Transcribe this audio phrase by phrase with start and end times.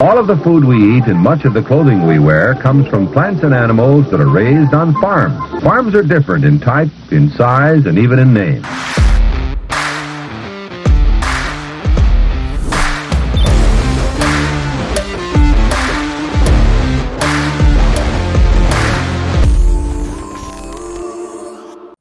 [0.00, 3.12] All of the food we eat and much of the clothing we wear comes from
[3.12, 5.60] plants and animals that are raised on farms.
[5.60, 8.62] Farms are different in type, in size, and even in name.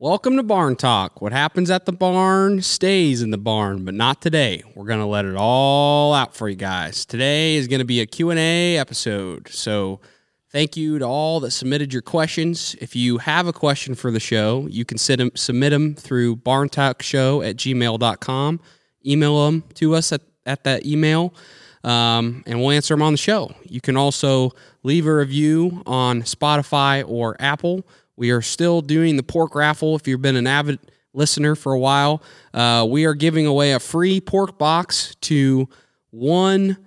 [0.08, 1.22] Welcome to Barn Talk.
[1.22, 4.64] What happens at the barn stays in the barn, but not today.
[4.74, 7.06] We're going to let it all out for you guys.
[7.06, 9.50] Today is going to be a Q&A episode.
[9.50, 10.00] So,
[10.50, 12.74] thank you to all that submitted your questions.
[12.80, 16.38] If you have a question for the show, you can sit 'em- submit them through
[16.38, 18.62] barntalkshow at gmail.com.
[19.06, 21.34] Email them to us at, at that email,
[21.84, 23.54] um, and we'll answer them on the show.
[23.66, 24.52] You can also
[24.84, 27.86] leave a review on Spotify or Apple.
[28.18, 29.96] We are still doing the pork raffle.
[29.96, 30.80] If you've been an avid
[31.14, 32.22] listener for a while,
[32.54, 35.70] uh, we are giving away a free pork box to
[36.10, 36.78] one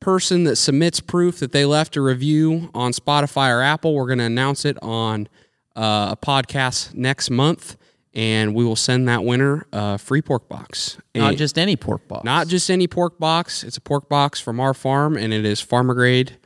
[0.00, 3.94] person that submits proof that they left a review on Spotify or Apple.
[3.94, 5.28] We're going to announce it on
[5.76, 7.76] uh, a podcast next month,
[8.12, 10.98] and we will send that winner a free pork box.
[11.14, 12.24] Not And- just any pork box.
[12.24, 13.62] not just any pork box.
[13.64, 16.36] It's a pork box from our farm, and it is farmer grade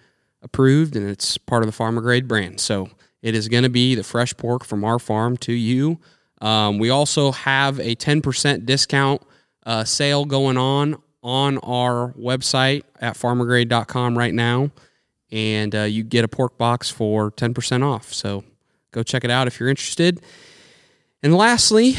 [0.43, 2.61] approved, and it's part of the farmer grade brand.
[2.61, 2.91] So
[3.23, 5.99] it is going to be the fresh pork from our farm to you.
[6.41, 9.23] Um, we also have a 10% discount
[9.67, 14.71] uh, sale going on on our website at farmergrade.com right now,
[15.33, 18.13] and uh, you get a pork box for 10% off.
[18.15, 18.45] So
[18.93, 20.23] go check it out if you're interested.
[21.23, 21.97] And lastly,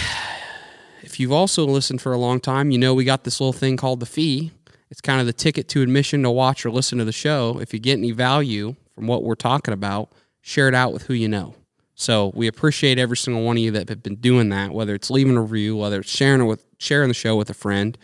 [1.02, 3.76] if you've also listened for a long time, you know we got this little thing
[3.76, 4.52] called the fee.
[4.90, 7.60] It's kind of the ticket to admission to watch or listen to the show.
[7.60, 10.12] If you get any value from what we're talking about,
[10.50, 11.54] share it out with who you know.
[11.94, 15.12] So we appreciate every single one of you that have been doing that, whether it's
[15.12, 17.98] leaving a review, whether it's sharing it with sharing the show with a friend,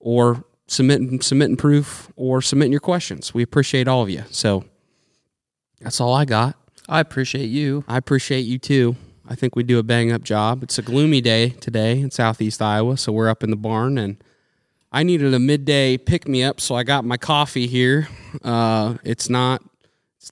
[0.00, 3.34] or submitting submitting proof or submitting your questions.
[3.34, 4.24] We appreciate all of you.
[4.30, 4.64] So
[5.80, 6.56] that's all I got.
[6.88, 7.84] I appreciate you.
[7.86, 8.96] I appreciate you too.
[9.28, 10.62] I think we do a bang up job.
[10.62, 14.16] It's a gloomy day today in southeast Iowa, so we're up in the barn and
[14.90, 18.08] I needed a midday pick me up, so I got my coffee here.
[18.42, 19.62] Uh, it's not,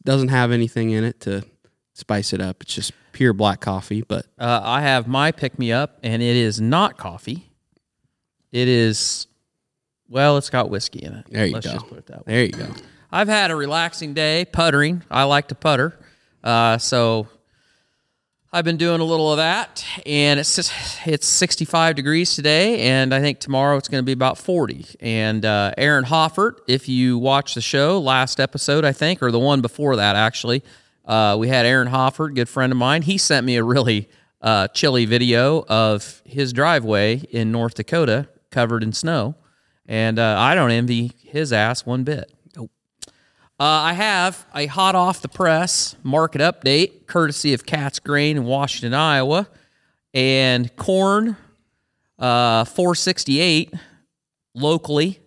[0.05, 1.45] doesn't have anything in it to
[1.95, 2.63] spice it up.
[2.63, 6.37] It's just pure black coffee, but Uh, I have my pick me up, and it
[6.37, 7.51] is not coffee.
[8.53, 9.27] It is,
[10.09, 11.27] well, it's got whiskey in it.
[11.31, 11.73] there you Let's go.
[11.75, 12.33] just put it that way.
[12.33, 12.69] There you go.
[13.11, 15.03] I've had a relaxing day puttering.
[15.11, 15.99] I like to putter.
[16.43, 17.29] Uh, so
[18.56, 20.72] I've been doing a little of that, and it's just,
[21.05, 24.97] it's 65 degrees today, and I think tomorrow it's going to be about 40.
[24.99, 29.39] And uh, Aaron Hoffert, if you watch the show last episode, I think, or the
[29.39, 30.65] one before that actually,
[31.05, 33.03] uh, we had Aaron Hoffert, good friend of mine.
[33.03, 34.09] He sent me a really
[34.41, 39.34] uh, chilly video of his driveway in North Dakota covered in snow,
[39.84, 42.33] and uh, I don't envy his ass one bit.
[43.59, 48.44] Uh, I have a hot off the press market update, courtesy of Cat's Grain in
[48.44, 49.49] Washington, Iowa,
[50.12, 51.39] and corn,
[52.19, 53.72] uh, four sixty eight
[54.55, 55.21] locally,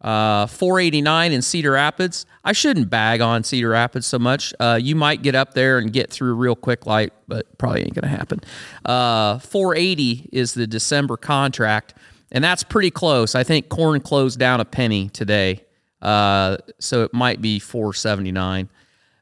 [0.00, 2.26] uh, four eighty nine in Cedar Rapids.
[2.44, 4.54] I shouldn't bag on Cedar Rapids so much.
[4.60, 7.94] Uh, you might get up there and get through real quick, light, but probably ain't
[7.94, 8.38] gonna happen.
[8.84, 11.94] Uh, four eighty is the December contract,
[12.30, 13.34] and that's pretty close.
[13.34, 15.63] I think corn closed down a penny today.
[16.04, 18.68] Uh, so it might be 479.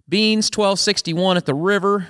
[0.08, 2.08] Beans 1261 at the river,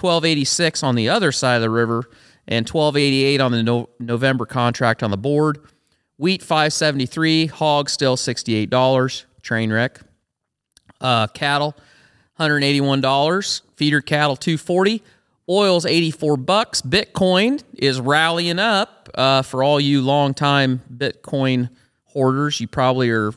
[0.00, 2.04] 1286 on the other side of the river,
[2.48, 5.58] and 1288 on the no- November contract on the board.
[6.16, 10.00] Wheat 573, hog still $68, train wreck.
[10.98, 11.76] Uh, cattle
[12.40, 15.02] $181, feeder cattle 240,
[15.46, 16.80] oils 84 bucks.
[16.80, 21.68] Bitcoin is rallying up uh, for all you longtime Bitcoin
[22.04, 22.60] hoarders.
[22.60, 23.32] You probably are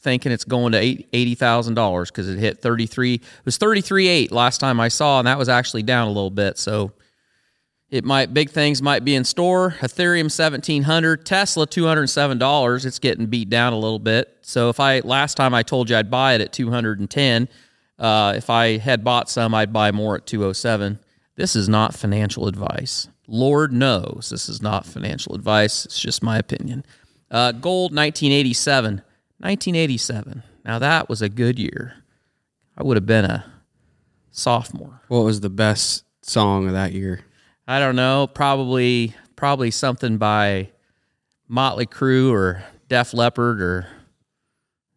[0.00, 3.14] thinking it's going to eight- $80,000 because it hit 33.
[3.14, 6.10] It was thirty three eight last time I saw, and that was actually down a
[6.10, 6.58] little bit.
[6.58, 6.92] So
[7.90, 9.72] it might big things might be in store.
[9.80, 12.84] Ethereum 1700, Tesla $207.
[12.86, 14.38] It's getting beat down a little bit.
[14.42, 17.48] So if I last time I told you I'd buy it at 210,
[17.98, 20.98] uh, if I had bought some, I'd buy more at 207.
[21.36, 23.08] This is not financial advice.
[23.26, 25.84] Lord knows this is not financial advice.
[25.84, 26.84] It's just my opinion.
[27.30, 29.02] Uh, gold 1987.
[29.40, 30.42] 1987.
[30.64, 31.94] Now that was a good year.
[32.76, 33.44] I would have been a
[34.30, 35.02] sophomore.
[35.08, 37.20] What was the best song of that year?
[37.66, 40.70] I don't know, probably probably something by
[41.48, 43.86] Motley Crue or Def Leppard or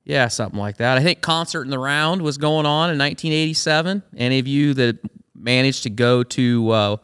[0.03, 0.97] yeah, something like that.
[0.97, 4.03] I think Concert in the Round was going on in 1987.
[4.17, 4.97] Any of you that
[5.33, 6.97] managed to go to uh,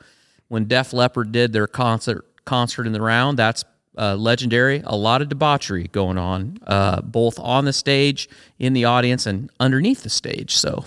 [0.49, 3.63] when Def Leppard did their concert concert in the round, that's
[3.97, 4.81] uh, legendary.
[4.85, 9.49] A lot of debauchery going on, uh, both on the stage, in the audience, and
[9.59, 10.55] underneath the stage.
[10.55, 10.85] So,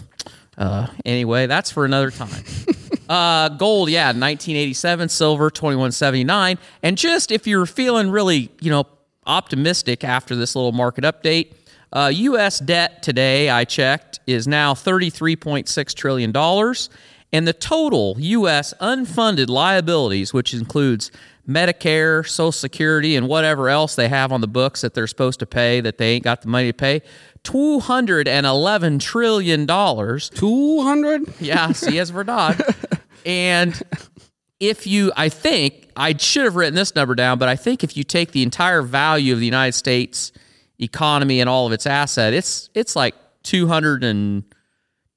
[0.56, 2.44] uh, anyway, that's for another time.
[3.08, 5.08] uh, gold, yeah, 1987.
[5.08, 6.58] Silver, 2179.
[6.82, 8.86] And just if you're feeling really, you know,
[9.26, 11.52] optimistic after this little market update,
[11.92, 12.58] uh, U.S.
[12.58, 16.34] debt today, I checked, is now $33.6 trillion.
[17.34, 18.74] And the total U.S.
[18.80, 21.10] unfunded liabilities, which includes
[21.48, 25.46] Medicare, Social Security, and whatever else they have on the books that they're supposed to
[25.46, 27.02] pay that they ain't got the money to pay,
[27.44, 29.66] $211 trillion.
[29.66, 31.40] 200?
[31.40, 32.62] Yeah, see as for dog.
[33.26, 33.82] and
[34.60, 37.96] if you, I think, I should have written this number down, but I think if
[37.96, 40.30] you take the entire value of the United States
[40.78, 44.44] economy and all of its asset, it's it's like 200 and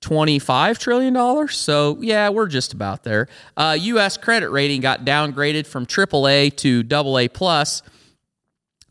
[0.06, 1.58] 25 trillion dollars.
[1.58, 3.28] So yeah, we're just about there.
[3.58, 4.18] Uh, U.S.
[4.18, 7.82] credit rating got downgraded from AAA to AA plus,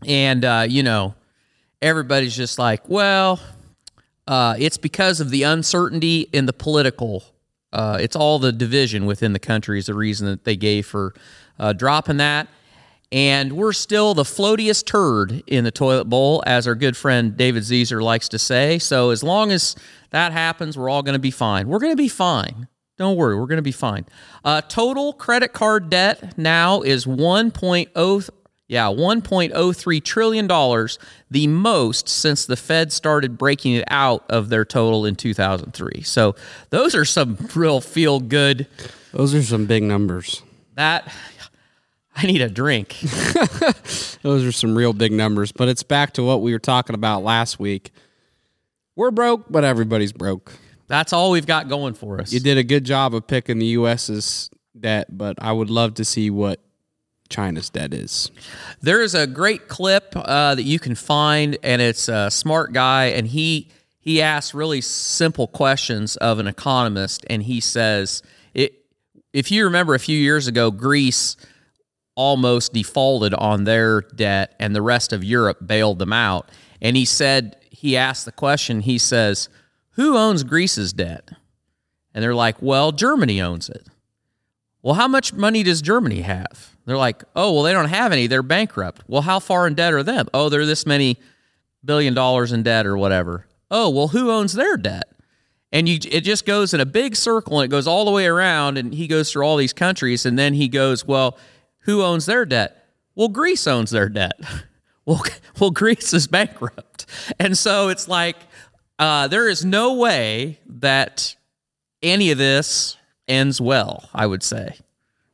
[0.05, 1.15] and uh, you know
[1.81, 3.39] everybody's just like, well,
[4.27, 7.23] uh, it's because of the uncertainty in the political.
[7.73, 11.15] Uh, it's all the division within the country is the reason that they gave for
[11.61, 12.49] uh, dropping that.
[13.13, 17.63] And we're still the floatiest turd in the toilet bowl, as our good friend David
[17.63, 18.81] Zeser likes to say.
[18.81, 19.77] So as long as
[20.15, 21.67] that happens, we're all going to be fine.
[21.67, 22.69] We're going to be fine.
[22.97, 24.07] Don't worry, we're going to be fine.
[24.45, 28.31] Uh, total credit card debt now is 1.0
[28.67, 30.99] yeah, 1.03 trillion dollars,
[31.31, 36.03] the most since the Fed started breaking it out of their total in 2003.
[36.03, 36.35] So,
[36.71, 38.67] those are some real feel good.
[39.13, 40.43] Those are some big numbers.
[40.77, 41.13] That
[42.17, 42.97] I need a drink.
[44.23, 47.25] Those are some real big numbers, but it's back to what we were talking about
[47.25, 47.91] last week.
[48.96, 50.52] We're broke, but everybody's broke.
[50.87, 52.32] That's all we've got going for us.
[52.32, 56.05] You did a good job of picking the US's debt, but I would love to
[56.05, 56.61] see what
[57.29, 58.31] China's debt is.
[58.81, 63.06] There is a great clip uh, that you can find, and it's a smart guy,
[63.06, 68.75] and he he asks really simple questions of an economist, and he says, it,
[69.32, 71.38] if you remember a few years ago, Greece
[72.14, 76.50] almost defaulted on their debt, and the rest of Europe bailed them out,
[76.85, 79.49] and he said he asked the question, he says,
[79.93, 81.31] Who owns Greece's debt?
[82.13, 83.89] And they're like, Well, Germany owns it.
[84.83, 86.77] Well, how much money does Germany have?
[86.85, 88.27] They're like, Oh, well, they don't have any.
[88.27, 89.03] They're bankrupt.
[89.09, 90.29] Well, how far in debt are them?
[90.35, 91.19] Oh, they're this many
[91.83, 93.47] billion dollars in debt or whatever.
[93.71, 95.11] Oh, well, who owns their debt?
[95.73, 98.27] And you, it just goes in a big circle and it goes all the way
[98.27, 98.77] around.
[98.77, 100.27] And he goes through all these countries.
[100.27, 101.39] And then he goes, Well,
[101.81, 102.87] who owns their debt?
[103.15, 104.39] Well, Greece owns their debt.
[105.06, 105.23] well,
[105.61, 107.06] well, Greece is bankrupt,
[107.39, 108.37] and so it's like
[108.99, 111.37] uh, there is no way that
[112.03, 112.97] any of this
[113.29, 114.09] ends well.
[114.15, 114.77] I would say.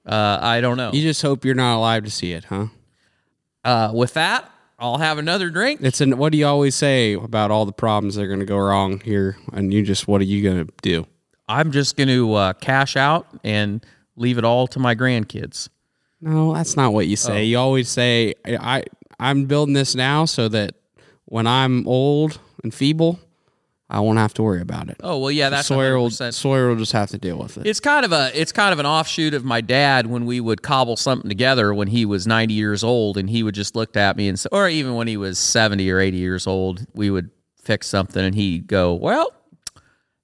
[0.06, 0.90] Uh, I don't know.
[0.92, 2.66] You just hope you're not alive to see it, huh?
[3.64, 5.80] Uh, with that, I'll have another drink.
[5.82, 8.46] It's an what do you always say about all the problems that are going to
[8.46, 11.06] go wrong here, and you just what are you going to do?
[11.48, 13.84] I'm just going to uh, cash out and
[14.16, 15.68] leave it all to my grandkids.
[16.20, 17.38] No, that's not what you say.
[17.38, 17.42] Oh.
[17.42, 18.84] You always say I
[19.20, 20.74] I'm building this now so that
[21.26, 23.20] when I'm old and feeble,
[23.90, 24.96] I won't have to worry about it.
[25.02, 27.66] Oh well, yeah, that's Sawyer will, Sawyer will just have to deal with it.
[27.66, 30.62] It's kind of a it's kind of an offshoot of my dad when we would
[30.62, 34.16] cobble something together when he was 90 years old, and he would just look at
[34.16, 37.30] me and say, or even when he was 70 or 80 years old, we would
[37.56, 39.32] fix something, and he'd go, "Well,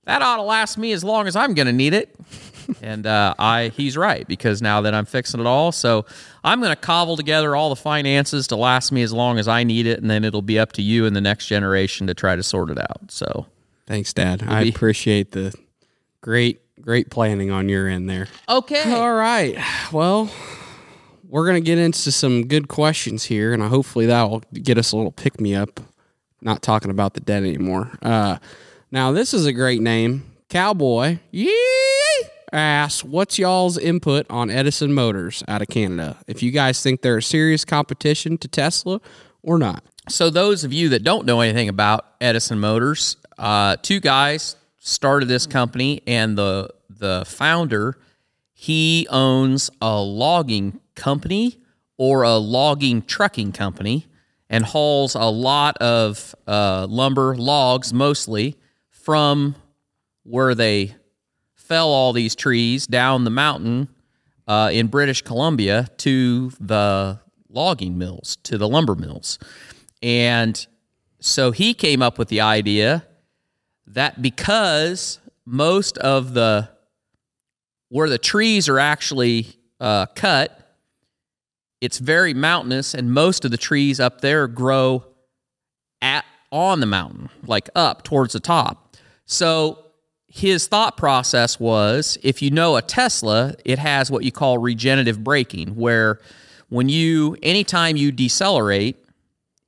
[0.05, 2.17] that ought to last me as long as I'm going to need it."
[2.83, 6.07] and uh, I he's right because now that I'm fixing it all, so
[6.45, 9.65] I'm going to cobble together all the finances to last me as long as I
[9.65, 12.37] need it, and then it'll be up to you and the next generation to try
[12.37, 13.11] to sort it out.
[13.11, 13.47] So,
[13.87, 14.43] thanks, Dad.
[14.47, 15.55] I appreciate the
[16.21, 18.29] great great planning on your end there.
[18.49, 18.93] Okay.
[18.93, 19.59] All right.
[19.93, 20.31] Well,
[21.29, 24.93] we're going to get into some good questions here, and hopefully that will get us
[24.93, 25.81] a little pick me up.
[26.41, 27.91] Not talking about the dead anymore.
[28.03, 28.39] Uh,
[28.91, 31.19] now, this is a great name, Cowboy.
[31.31, 31.86] Yeah
[32.53, 36.19] asks, what's y'all's input on Edison Motors out of Canada?
[36.27, 39.01] If you guys think they're a serious competition to Tesla
[39.43, 39.85] or not.
[40.09, 45.27] So, those of you that don't know anything about Edison Motors, uh, two guys started
[45.27, 47.99] this company, and the the founder
[48.59, 51.59] he owns a logging company
[51.99, 54.07] or a logging trucking company
[54.49, 58.57] and hauls a lot of uh, lumber logs mostly
[58.89, 59.55] from
[60.23, 60.95] where they
[61.67, 63.89] fell all these trees down the mountain
[64.47, 69.39] uh, in British Columbia to the logging mills, to the lumber mills.
[70.03, 70.67] And
[71.21, 73.05] so he came up with the idea
[73.87, 76.69] that because most of the
[77.89, 79.47] where the trees are actually
[79.81, 80.77] uh, cut,
[81.81, 85.05] it's very mountainous, and most of the trees up there grow
[86.03, 88.97] at on the mountain, like up towards the top.
[89.25, 89.86] So
[90.37, 95.25] his thought process was if you know a Tesla, it has what you call regenerative
[95.25, 96.21] braking, where
[96.69, 99.03] when you anytime you decelerate,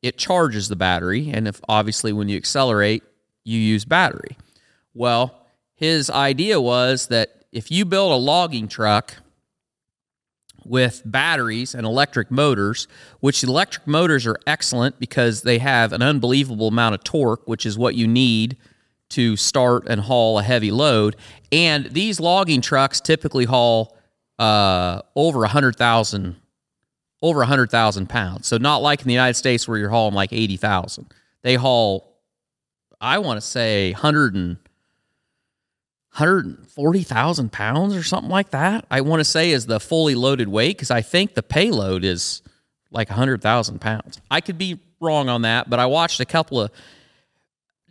[0.03, 3.03] it charges the battery, and if obviously when you accelerate,
[3.45, 4.37] you use battery.
[4.93, 9.15] Well, his idea was that if you build a logging truck
[10.67, 12.87] with batteries and electric motors,
[13.21, 17.79] which electric motors are excellent because they have an unbelievable amount of torque, which is
[17.79, 18.59] what you need
[19.11, 21.17] to start and haul a heavy load.
[21.51, 23.97] And these logging trucks typically haul
[24.39, 26.37] uh, over a hundred thousand,
[27.23, 28.47] over a hundred thousand pounds.
[28.47, 31.07] So not like in the United States where you're hauling like eighty thousand.
[31.43, 32.21] They haul,
[33.01, 34.59] I want to say, hundred and
[36.19, 38.85] 140,000 pounds or something like that.
[38.91, 42.43] I want to say is the fully loaded weight because I think the payload is
[42.91, 44.21] like 100,000 pounds.
[44.29, 46.73] I could be wrong on that, but I watched a couple of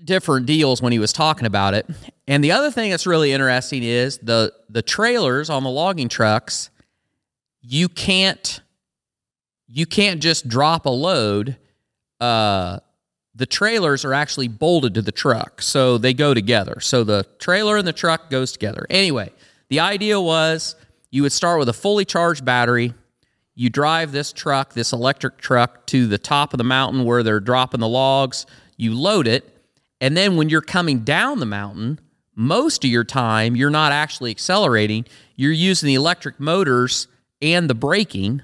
[0.03, 1.87] different deals when he was talking about it.
[2.27, 6.69] And the other thing that's really interesting is the the trailers on the logging trucks.
[7.61, 8.61] You can't
[9.67, 11.57] you can't just drop a load.
[12.19, 12.79] Uh,
[13.35, 16.79] the trailers are actually bolted to the truck, so they go together.
[16.79, 18.87] So the trailer and the truck goes together.
[18.89, 19.31] Anyway,
[19.69, 20.75] the idea was
[21.11, 22.93] you would start with a fully charged battery.
[23.53, 27.39] You drive this truck, this electric truck, to the top of the mountain where they're
[27.39, 28.45] dropping the logs.
[28.75, 29.56] You load it,
[29.99, 31.99] and then when you're coming down the mountain,
[32.35, 35.05] most of your time you're not actually accelerating.
[35.35, 37.07] You're using the electric motors
[37.41, 38.41] and the braking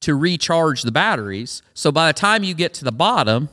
[0.00, 1.62] to recharge the batteries.
[1.74, 3.50] So by the time you get to the bottom,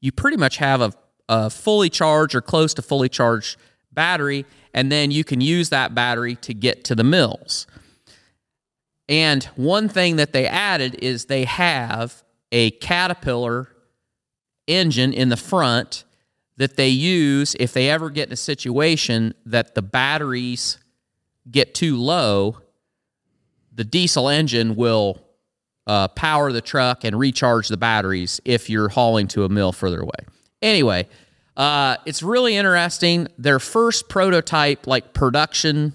[0.00, 0.92] you pretty much have a,
[1.28, 3.58] a fully charged or close to fully charged
[3.92, 7.66] battery, and then you can use that battery to get to the mills.
[9.08, 13.68] And one thing that they added is they have a Caterpillar
[14.66, 16.04] engine in the front
[16.56, 20.78] that they use if they ever get in a situation that the batteries
[21.50, 22.58] get too low.
[23.74, 25.22] The diesel engine will
[25.86, 30.00] uh, power the truck and recharge the batteries if you're hauling to a mill further
[30.00, 30.26] away.
[30.60, 31.08] Anyway,
[31.56, 33.28] uh, it's really interesting.
[33.38, 35.94] Their first prototype, like production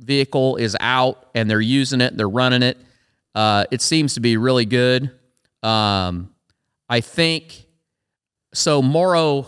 [0.00, 2.78] vehicle, is out and they're using it, they're running it.
[3.34, 5.10] Uh, it seems to be really good.
[5.62, 6.34] Um,
[6.88, 7.66] I think
[8.54, 8.80] so.
[8.80, 9.46] Munro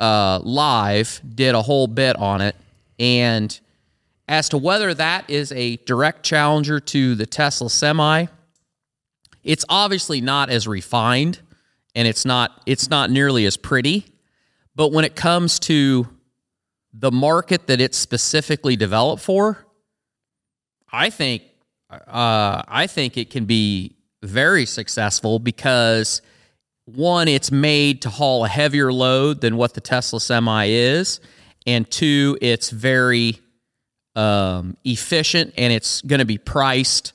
[0.00, 2.56] uh, Live did a whole bit on it,
[2.98, 3.60] and
[4.26, 8.26] as to whether that is a direct challenger to the Tesla Semi,
[9.42, 11.40] it's obviously not as refined
[11.94, 14.06] and it's not it's not nearly as pretty.
[14.74, 16.08] But when it comes to
[16.92, 19.66] the market that it's specifically developed for,
[20.92, 21.42] I think
[21.90, 26.22] uh, I think it can be very successful because
[26.84, 31.20] one, it's made to haul a heavier load than what the Tesla Semi is,
[31.66, 33.40] and two, it's very
[34.16, 37.12] um, efficient and it's going to be priced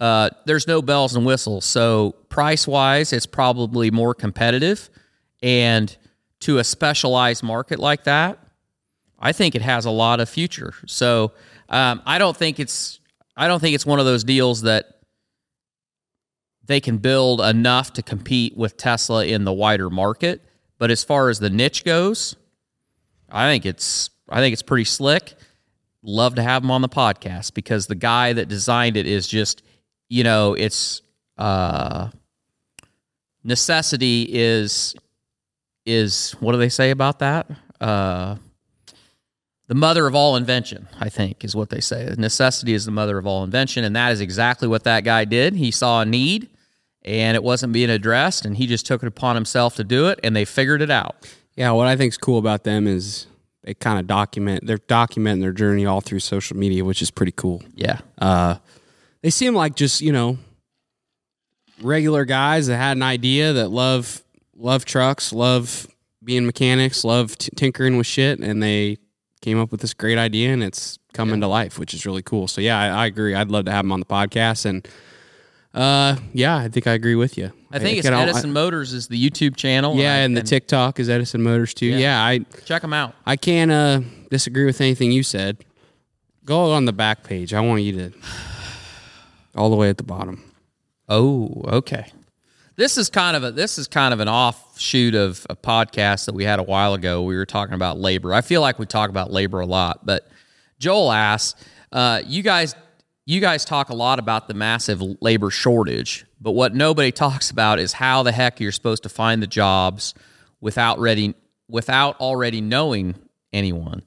[0.00, 1.66] uh, there's no bells and whistles.
[1.66, 4.88] So price wise, it's probably more competitive.
[5.42, 5.94] And
[6.40, 8.38] to a specialized market like that,
[9.18, 10.72] I think it has a lot of future.
[10.86, 11.32] So
[11.68, 12.98] um, I don't think it's
[13.36, 14.99] I don't think it's one of those deals that
[16.70, 20.40] they can build enough to compete with Tesla in the wider market.
[20.78, 22.36] But as far as the niche goes,
[23.30, 25.34] I think it's I think it's pretty slick.
[26.02, 29.62] Love to have him on the podcast because the guy that designed it is just
[30.08, 31.02] you know, it's
[31.38, 32.10] uh,
[33.42, 34.94] necessity is
[35.86, 37.50] is what do they say about that?
[37.80, 38.36] Uh,
[39.66, 42.12] the mother of all invention, I think, is what they say.
[42.18, 45.54] Necessity is the mother of all invention, and that is exactly what that guy did.
[45.54, 46.48] He saw a need,
[47.02, 50.20] and it wasn't being addressed, and he just took it upon himself to do it,
[50.22, 51.16] and they figured it out.
[51.56, 53.26] Yeah, what I think is cool about them is
[53.62, 57.32] they kind of document they're documenting their journey all through social media, which is pretty
[57.32, 57.62] cool.
[57.74, 58.00] Yeah.
[58.18, 58.56] Uh,
[59.22, 60.38] they seem like just you know
[61.82, 64.22] regular guys that had an idea that love
[64.56, 65.86] love trucks, love
[66.22, 68.98] being mechanics, love t- tinkering with shit, and they
[69.40, 71.46] came up with this great idea, and it's coming yeah.
[71.46, 72.46] to life, which is really cool.
[72.46, 73.34] So yeah, I, I, agree.
[73.34, 74.86] I'd love to have them on the podcast, and
[75.72, 77.52] uh, yeah, I think I agree with you.
[77.70, 79.96] I think I, it's Edison I, Motors is the YouTube channel.
[79.96, 81.86] Yeah, and, and the and, TikTok is Edison Motors too.
[81.86, 81.98] Yeah.
[81.98, 83.14] yeah, I check them out.
[83.24, 84.00] I can't uh,
[84.30, 85.64] disagree with anything you said.
[86.44, 87.54] Go on the back page.
[87.54, 88.12] I want you to
[89.54, 90.42] all the way at the bottom.
[91.08, 92.10] Oh, okay.
[92.74, 96.34] This is kind of a this is kind of an offshoot of a podcast that
[96.34, 97.22] we had a while ago.
[97.22, 98.34] We were talking about labor.
[98.34, 100.28] I feel like we talk about labor a lot, but
[100.78, 101.62] Joel asks,
[101.92, 102.74] uh, you guys
[103.30, 107.78] you guys talk a lot about the massive labor shortage, But what nobody talks about
[107.78, 110.14] is how the heck you're supposed to find the jobs
[110.60, 111.34] without ready
[111.68, 113.14] without already knowing
[113.52, 114.02] anyone.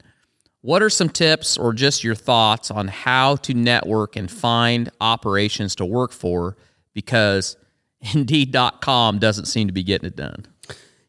[0.60, 5.76] What are some tips or just your thoughts on how to network and find operations
[5.76, 6.58] to work for?
[6.94, 7.56] Because
[8.14, 10.46] Indeed.com doesn't seem to be getting it done.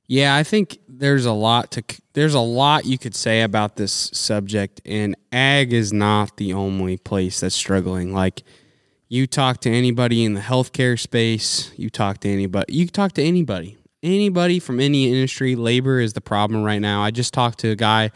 [0.07, 4.11] Yeah, I think there's a lot to there's a lot you could say about this
[4.13, 8.13] subject, and ag is not the only place that's struggling.
[8.13, 8.43] Like
[9.09, 13.23] you talk to anybody in the healthcare space, you talk to anybody, you talk to
[13.23, 15.57] anybody, anybody from any industry.
[15.57, 17.03] Labor is the problem right now.
[17.03, 18.11] I just talked to a guy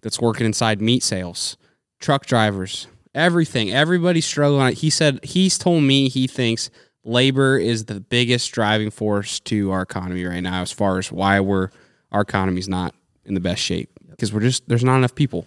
[0.00, 1.56] that's working inside meat sales,
[2.00, 3.72] truck drivers, everything.
[3.72, 4.76] Everybody's struggling.
[4.76, 6.70] He said he's told me he thinks
[7.04, 11.40] labor is the biggest driving force to our economy right now as far as why
[11.40, 11.70] we're
[12.10, 12.94] our economy's not
[13.24, 15.46] in the best shape because we're just there's not enough people.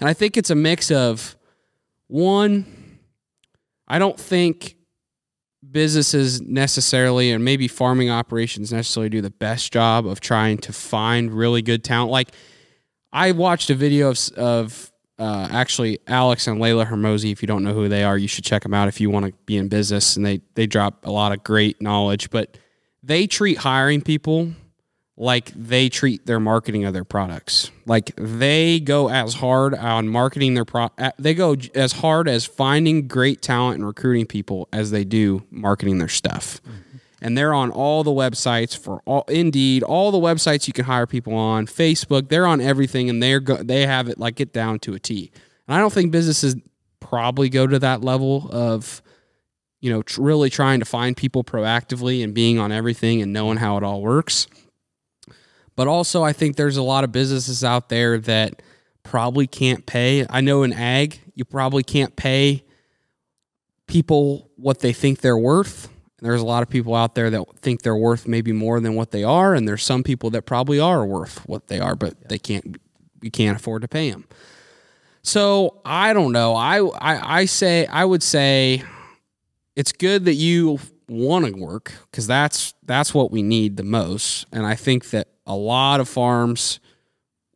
[0.00, 1.36] And I think it's a mix of
[2.08, 2.98] one
[3.86, 4.76] I don't think
[5.68, 11.32] businesses necessarily and maybe farming operations necessarily do the best job of trying to find
[11.32, 12.30] really good talent like
[13.12, 14.89] I watched a video of, of
[15.20, 17.30] uh, actually Alex and Leila Hormozi.
[17.30, 19.26] If you don't know who they are, you should check them out if you want
[19.26, 20.16] to be in business.
[20.16, 22.58] And they they drop a lot of great knowledge, but
[23.02, 24.52] they treat hiring people
[25.16, 27.70] like they treat their marketing of their products.
[27.84, 30.88] Like they go as hard on marketing their pro.
[31.18, 35.98] They go as hard as finding great talent and recruiting people as they do marketing
[35.98, 36.62] their stuff.
[36.62, 36.89] Mm-hmm
[37.20, 41.06] and they're on all the websites for all Indeed, all the websites you can hire
[41.06, 42.28] people on, Facebook.
[42.28, 45.30] They're on everything, and they're go, they have it like get down to a T.
[45.68, 46.56] And I don't think businesses
[47.00, 49.02] probably go to that level of
[49.80, 53.58] you know tr- really trying to find people proactively and being on everything and knowing
[53.58, 54.46] how it all works.
[55.76, 58.62] But also, I think there's a lot of businesses out there that
[59.02, 60.26] probably can't pay.
[60.28, 62.64] I know in ag, you probably can't pay
[63.86, 65.88] people what they think they're worth
[66.20, 69.10] there's a lot of people out there that think they're worth maybe more than what
[69.10, 72.38] they are, and there's some people that probably are worth what they are, but they
[72.38, 72.76] can't.
[73.22, 74.26] You can't afford to pay them.
[75.22, 76.54] So I don't know.
[76.54, 78.82] I, I I say I would say
[79.76, 84.46] it's good that you want to work because that's that's what we need the most.
[84.52, 86.80] And I think that a lot of farms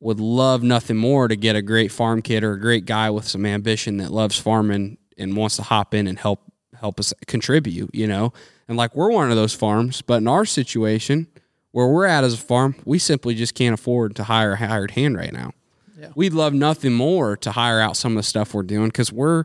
[0.00, 3.26] would love nothing more to get a great farm kid or a great guy with
[3.26, 6.40] some ambition that loves farming and wants to hop in and help
[6.78, 7.94] help us contribute.
[7.94, 8.32] You know,
[8.68, 11.28] and like we're one of those farms, but in our situation,
[11.72, 14.92] where we're at as a farm, we simply just can't afford to hire a hired
[14.92, 15.52] hand right now.
[15.98, 16.10] Yeah.
[16.14, 19.44] We'd love nothing more to hire out some of the stuff we're doing because we're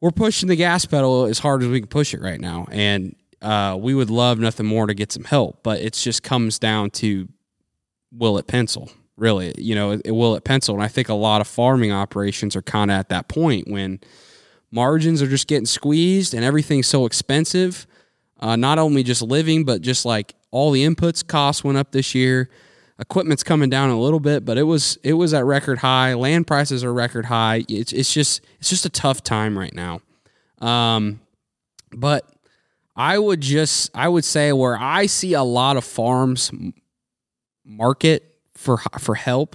[0.00, 3.16] we're pushing the gas pedal as hard as we can push it right now, and
[3.42, 5.62] uh, we would love nothing more to get some help.
[5.62, 7.28] But it just comes down to
[8.10, 8.90] will it pencil?
[9.16, 10.76] Really, you know, it, it will it pencil?
[10.76, 14.00] And I think a lot of farming operations are kind of at that point when
[14.70, 17.86] margins are just getting squeezed and everything's so expensive
[18.38, 22.14] uh, not only just living, but just like all the inputs costs went up this
[22.14, 22.48] year.
[23.00, 26.14] Equipment's coming down a little bit, but it was it was at record high.
[26.14, 27.64] Land prices are record high.
[27.68, 30.00] It's it's just it's just a tough time right now.
[30.58, 31.20] Um,
[31.92, 32.28] but
[32.96, 36.50] I would just I would say where I see a lot of farms
[37.64, 39.54] market for for help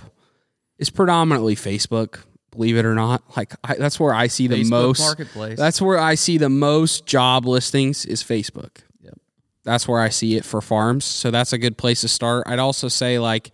[0.77, 2.19] is predominantly Facebook
[2.53, 3.23] believe it or not.
[3.35, 5.57] Like I, that's where I see the Facebook most marketplace.
[5.57, 8.79] That's where I see the most job listings is Facebook.
[9.01, 9.15] Yep.
[9.63, 11.05] That's where I see it for farms.
[11.05, 12.45] So that's a good place to start.
[12.47, 13.51] I'd also say like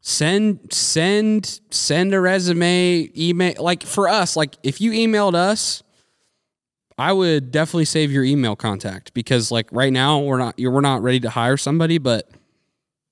[0.00, 5.82] send send send a resume, email like for us, like if you emailed us,
[6.96, 11.02] I would definitely save your email contact because like right now we're not we're not
[11.02, 12.28] ready to hire somebody, but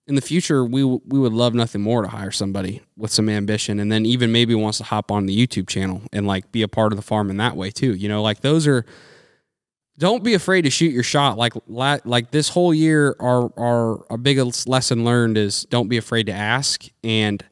[0.07, 3.81] in the future, we we would love nothing more to hire somebody with some ambition,
[3.81, 6.69] and then even maybe wants to hop on the YouTube channel and like be a
[6.69, 7.95] part of the farm in that way too.
[7.95, 8.85] You know, like those are.
[9.99, 11.39] Don't be afraid to shoot your shot.
[11.39, 16.27] Like like this whole year, our our our biggest lesson learned is don't be afraid
[16.27, 17.43] to ask, and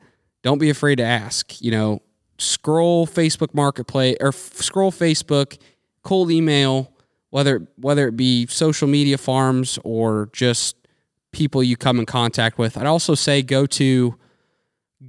[0.43, 1.61] don't be afraid to ask.
[1.63, 2.03] You know,
[2.37, 5.59] scroll Facebook Marketplace or f- scroll Facebook,
[6.03, 6.93] cold email,
[7.31, 10.77] whether whether it be social media farms or just
[11.35, 12.79] people you come in contact with.
[12.79, 14.17] I'd also say go to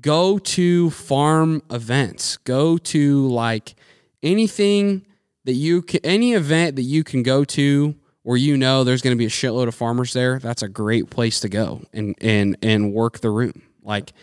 [0.01, 2.37] go to farm events.
[2.37, 3.75] Go to like
[4.21, 5.05] anything
[5.45, 9.15] that you can, any event that you can go to where you know there's going
[9.15, 10.39] to be a shitload of farmers there.
[10.39, 13.61] That's a great place to go and and and work the room.
[13.83, 14.13] Like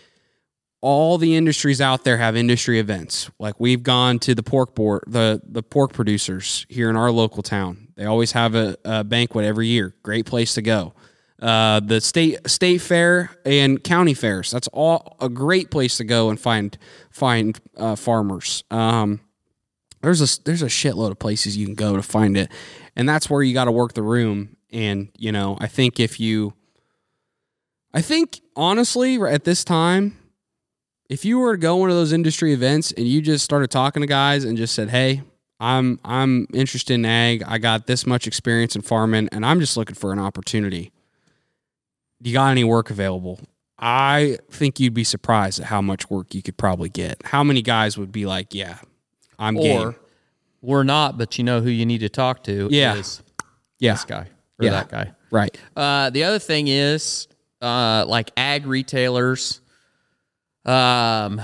[0.80, 3.30] all the industries out there have industry events.
[3.38, 7.42] Like we've gone to the pork board, the the pork producers here in our local
[7.42, 7.88] town.
[7.94, 9.94] They always have a, a banquet every year.
[10.02, 10.94] Great place to go
[11.42, 14.50] uh, the state state fair and county fairs.
[14.50, 16.78] That's all a great place to go and find
[17.10, 18.62] find uh, farmers.
[18.70, 19.20] Um,
[20.02, 22.50] there's a there's a shitload of places you can go to find it,
[22.94, 24.56] and that's where you got to work the room.
[24.70, 26.54] And you know, I think if you,
[27.92, 30.16] I think honestly, at this time,
[31.10, 34.00] if you were to go one of those industry events and you just started talking
[34.00, 35.22] to guys and just said, "Hey,
[35.58, 37.42] I'm I'm interested in ag.
[37.44, 40.92] I got this much experience in farming, and I'm just looking for an opportunity.
[42.22, 43.40] You got any work available?"
[43.78, 47.20] I think you'd be surprised at how much work you could probably get.
[47.24, 48.78] How many guys would be like, "Yeah,
[49.38, 49.94] I'm or game."
[50.60, 52.94] we're not, but you know who you need to talk to Yeah.
[52.94, 53.20] is
[53.80, 54.28] Yeah, this guy
[54.60, 54.70] or Yeah.
[54.70, 55.10] that guy.
[55.32, 55.56] right.
[55.76, 57.26] Uh, the other thing is
[57.60, 59.60] uh, like ag retailers,
[60.64, 61.40] um,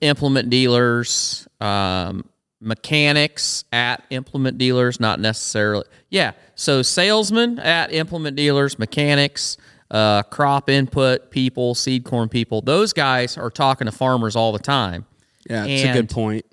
[0.00, 2.24] implement dealers, um,
[2.60, 5.84] mechanics at implement dealers, not necessarily.
[6.10, 6.32] Yeah.
[6.54, 9.56] So salesmen at implement dealers, mechanics,
[9.90, 14.58] uh, crop input people, seed corn people, those guys are talking to farmers all the
[14.58, 15.06] time.
[15.48, 16.44] Yeah, it's a good point.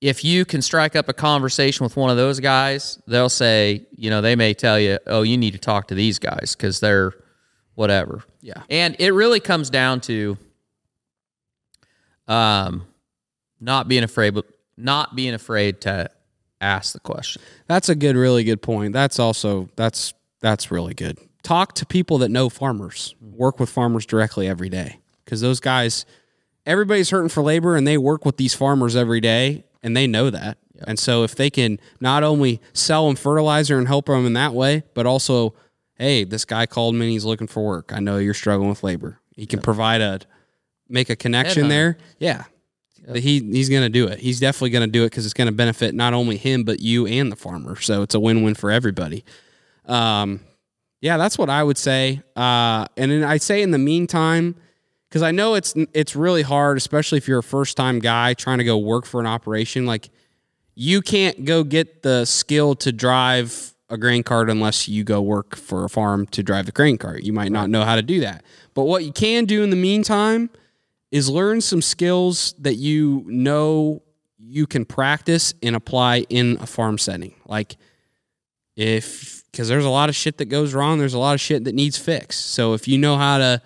[0.00, 4.08] if you can strike up a conversation with one of those guys, they'll say, you
[4.10, 7.12] know, they may tell you, oh, you need to talk to these guys because they're
[7.74, 8.22] whatever.
[8.40, 8.62] Yeah.
[8.70, 10.38] And it really comes down to
[12.28, 12.86] um,
[13.60, 16.10] not being afraid, but not being afraid to
[16.60, 17.42] ask the question.
[17.66, 18.92] That's a good, really good point.
[18.94, 21.18] That's also that's that's really good.
[21.42, 23.14] Talk to people that know farmers.
[23.20, 26.04] Work with farmers directly every day because those guys,
[26.66, 30.30] everybody's hurting for labor, and they work with these farmers every day, and they know
[30.30, 30.58] that.
[30.86, 34.54] And so, if they can not only sell them fertilizer and help them in that
[34.54, 35.54] way, but also,
[35.96, 37.92] hey, this guy called me and he's looking for work.
[37.92, 39.20] I know you're struggling with labor.
[39.36, 40.20] He can provide a
[40.88, 41.96] make a connection there.
[42.18, 42.44] Yeah.
[43.14, 44.18] He he's going to do it.
[44.18, 46.80] He's definitely going to do it because it's going to benefit not only him but
[46.80, 47.76] you and the farmer.
[47.80, 49.24] So it's a win win for everybody.
[49.86, 50.40] Um,
[51.00, 52.22] yeah, that's what I would say.
[52.36, 54.56] Uh, and then I'd say in the meantime,
[55.08, 58.58] because I know it's it's really hard, especially if you're a first time guy trying
[58.58, 59.86] to go work for an operation.
[59.86, 60.10] Like
[60.74, 65.56] you can't go get the skill to drive a grain cart unless you go work
[65.56, 67.24] for a farm to drive the grain cart.
[67.24, 68.44] You might not know how to do that.
[68.74, 70.48] But what you can do in the meantime
[71.10, 74.02] is learn some skills that you know
[74.38, 77.34] you can practice and apply in a farm setting.
[77.46, 77.76] Like
[78.76, 81.64] if because there's a lot of shit that goes wrong, there's a lot of shit
[81.64, 82.52] that needs fixed.
[82.52, 83.62] So if you know how to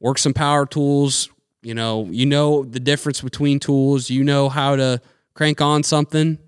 [0.00, 1.28] work some power tools,
[1.62, 5.00] you know, you know the difference between tools, you know how to
[5.34, 6.38] crank on something,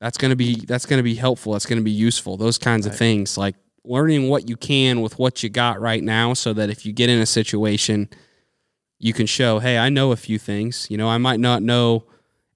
[0.00, 2.36] that's going to be that's going to be helpful, that's going to be useful.
[2.36, 6.34] Those kinds of things like learning what you can with what you got right now
[6.34, 8.08] so that if you get in a situation
[9.02, 10.86] you can show, hey, I know a few things.
[10.88, 12.04] You know, I might not know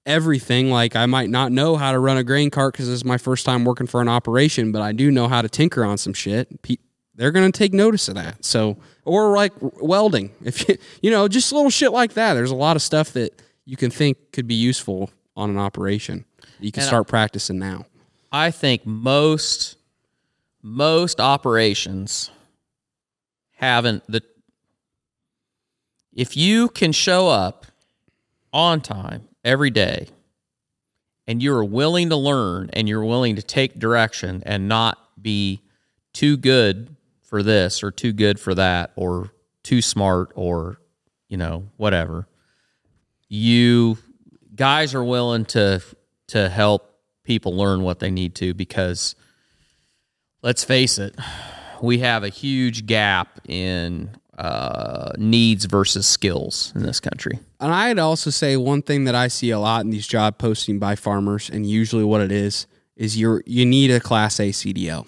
[0.07, 0.71] everything.
[0.71, 3.17] Like I might not know how to run a grain cart because this is my
[3.19, 6.13] first time working for an operation, but I do know how to tinker on some
[6.13, 6.63] shit.
[6.63, 6.77] Pe-
[7.13, 8.43] They're going to take notice of that.
[8.43, 12.33] So, or like welding, if you, you know, just little shit like that.
[12.33, 16.25] There's a lot of stuff that you can think could be useful on an operation.
[16.59, 17.85] You can And I- start practicing now.
[18.31, 19.75] I think most
[20.63, 22.29] most operations
[23.53, 24.21] haven't the
[26.13, 27.65] if you can show up
[28.51, 30.07] on time every day
[31.25, 35.61] and you're willing to learn and you're willing to take direction and not be
[36.11, 39.31] too good for this or too good for that or
[39.63, 40.81] too smart or
[41.29, 42.27] you know whatever
[43.29, 43.97] you
[44.53, 45.81] guys are willing to
[46.27, 49.15] to help people learn what they need to because
[50.41, 51.15] let's face it
[51.81, 57.99] we have a huge gap in uh, needs versus skills in this country And I'd
[57.99, 61.49] also say one thing that I see a lot in these job posting by farmers,
[61.49, 65.07] and usually what it is, is you're you need a class A CDL.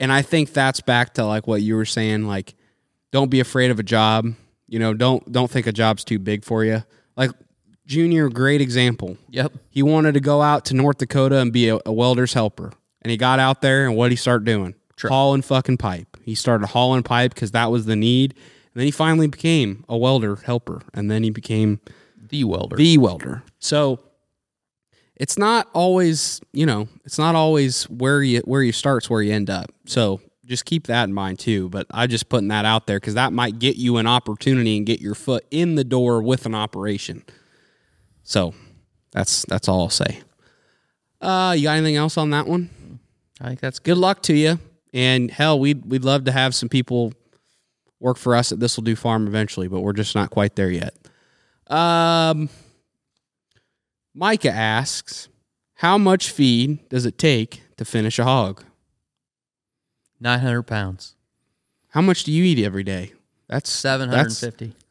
[0.00, 2.54] And I think that's back to like what you were saying, like
[3.12, 4.34] don't be afraid of a job.
[4.66, 6.84] You know, don't don't think a job's too big for you.
[7.16, 7.30] Like
[7.86, 9.16] Junior, great example.
[9.30, 12.72] yep He wanted to go out to North Dakota and be a, a welder's helper.
[13.02, 14.74] And he got out there and what did he start doing?
[15.10, 16.16] Hauling fucking pipe.
[16.22, 18.34] He started hauling pipe because that was the need.
[18.78, 20.82] And then he finally became a welder helper.
[20.94, 21.80] And then he became
[22.28, 23.42] the welder the welder.
[23.58, 23.98] So
[25.16, 29.32] it's not always, you know, it's not always where you where you start's where you
[29.32, 29.72] end up.
[29.86, 31.68] So just keep that in mind too.
[31.70, 34.86] But I just putting that out there because that might get you an opportunity and
[34.86, 37.24] get your foot in the door with an operation.
[38.22, 38.54] So
[39.10, 40.20] that's that's all I'll say.
[41.20, 43.00] Uh, you got anything else on that one?
[43.40, 44.60] i think that's Good luck to you.
[44.92, 47.12] And hell, we'd we'd love to have some people
[48.00, 50.94] work for us at This'll Do Farm eventually, but we're just not quite there yet.
[51.66, 52.48] Um,
[54.14, 55.28] Micah asks,
[55.74, 58.64] "How much feed does it take to finish a hog?
[60.20, 61.14] 900 pounds
[61.90, 63.12] How much do you eat every day?
[63.48, 63.70] That's
[64.10, 64.40] That's,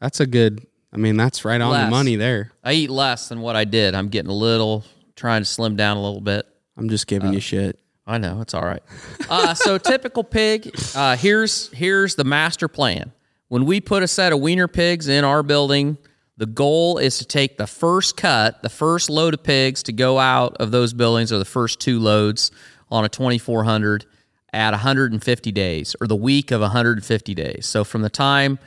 [0.00, 1.86] that's a good, I mean, that's right on less.
[1.86, 2.50] the money there.
[2.64, 3.94] I eat less than what I did.
[3.94, 6.46] I'm getting a little, trying to slim down a little bit.
[6.76, 7.78] I'm just giving you shit.
[8.08, 8.82] I know it's all right.
[9.30, 10.74] Uh, so typical pig.
[10.94, 13.12] Uh, here's here's the master plan.
[13.48, 15.98] When we put a set of weaner pigs in our building,
[16.38, 20.18] the goal is to take the first cut, the first load of pigs to go
[20.18, 22.50] out of those buildings, or the first two loads
[22.90, 24.06] on a 2400
[24.54, 27.66] at 150 days, or the week of 150 days.
[27.66, 28.58] So from the time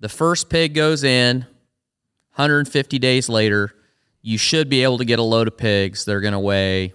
[0.00, 1.46] the first pig goes in,
[2.34, 3.72] 150 days later,
[4.20, 6.04] you should be able to get a load of pigs.
[6.04, 6.92] They're going to weigh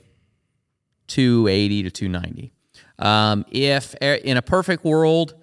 [1.07, 2.53] 280 to 290.
[2.99, 5.35] Um, if in a perfect world,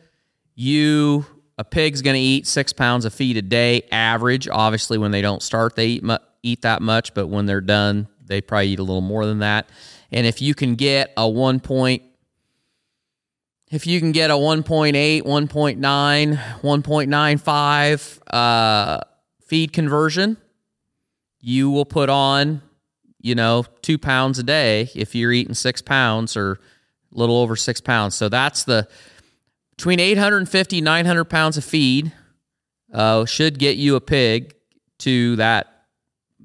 [0.55, 4.49] you a pig's going to eat six pounds of feed a day average.
[4.49, 8.09] Obviously, when they don't start, they eat mu- eat that much, but when they're done,
[8.25, 9.69] they probably eat a little more than that.
[10.11, 12.03] And if you can get a one point,
[13.71, 19.01] if you can get a 1.8, 1.9, 1.95 uh,
[19.45, 20.37] feed conversion,
[21.41, 22.63] you will put on,
[23.25, 26.59] you know, two pounds a day if you're eating six pounds or a
[27.19, 28.15] little over six pounds.
[28.15, 28.87] So that's the
[29.75, 32.13] between 850 900 pounds of feed
[32.93, 34.55] uh, should get you a pig
[34.99, 35.87] to that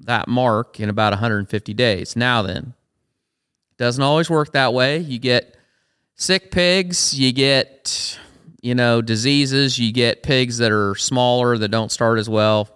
[0.06, 2.16] that mark in about 150 days.
[2.16, 2.72] Now then,
[3.76, 5.00] doesn't always work that way.
[5.00, 5.58] You get
[6.14, 8.18] sick pigs, you get
[8.62, 12.70] you know diseases, you get pigs that are smaller that don't start as well.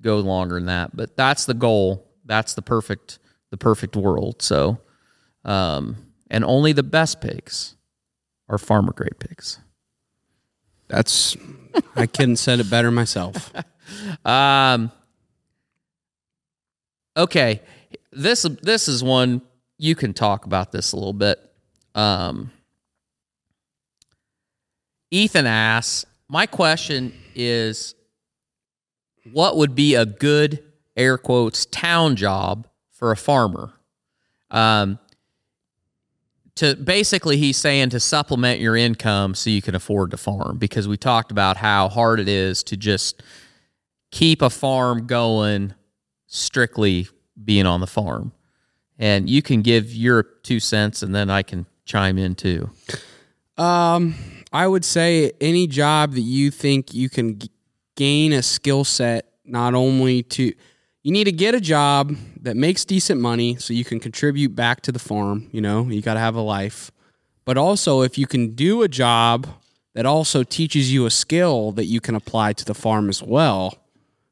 [0.00, 2.08] Go longer than that, but that's the goal.
[2.24, 3.18] That's the perfect
[3.50, 4.42] the perfect world.
[4.42, 4.78] So,
[5.44, 5.96] um,
[6.30, 7.76] and only the best pigs
[8.48, 9.58] are farmer grade pigs.
[10.88, 11.36] That's
[11.96, 13.52] I couldn't said it better myself.
[14.24, 14.90] Um,
[17.18, 17.60] okay,
[18.12, 19.42] this this is one
[19.76, 21.38] you can talk about this a little bit.
[21.94, 22.50] Um,
[25.10, 27.94] Ethan asks, my question is,
[29.32, 30.64] what would be a good
[30.96, 32.66] air quotes town job
[33.04, 33.70] for a farmer?
[34.50, 34.98] Um,
[36.54, 40.88] to basically he's saying to supplement your income so you can afford to farm because
[40.88, 43.22] we talked about how hard it is to just
[44.10, 45.74] keep a farm going
[46.28, 47.06] strictly
[47.44, 48.32] being on the farm
[48.98, 52.70] and you can give your two cents and then i can chime in too
[53.58, 54.14] Um,
[54.50, 57.50] I would say any job that you think you can g-
[57.96, 60.44] gain a skill set, not only to,
[61.02, 64.82] you need to get a job that makes decent money so you can contribute back
[64.82, 65.48] to the farm.
[65.50, 66.90] You know, you got to have a life.
[67.44, 69.46] But also, if you can do a job
[69.94, 73.78] that also teaches you a skill that you can apply to the farm as well,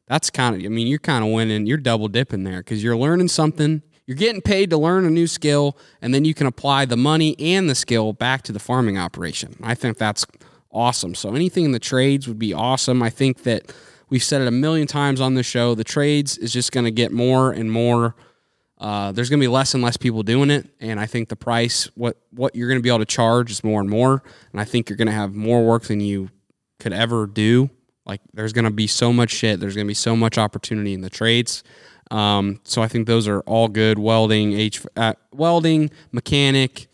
[0.09, 2.97] that's kind of, I mean, you're kind of winning, you're double dipping there because you're
[2.97, 3.83] learning something.
[4.07, 7.35] You're getting paid to learn a new skill, and then you can apply the money
[7.39, 9.57] and the skill back to the farming operation.
[9.63, 10.27] I think that's
[10.71, 11.15] awesome.
[11.15, 13.03] So anything in the trades would be awesome.
[13.03, 13.73] I think that
[14.13, 15.75] we've said it a million times on the show.
[15.75, 18.15] The trades is just going to get more and more.
[18.79, 21.37] Uh, there's going to be less and less people doing it, and I think the
[21.37, 24.23] price, what what you're going to be able to charge, is more and more.
[24.53, 26.29] And I think you're going to have more work than you
[26.79, 27.71] could ever do.
[28.05, 29.61] Like there's going to be so much shit.
[29.61, 31.63] There's going to be so much opportunity in the trades.
[32.11, 33.99] Um, so I think those are all good.
[33.99, 36.89] Welding, H, uh, welding, mechanic.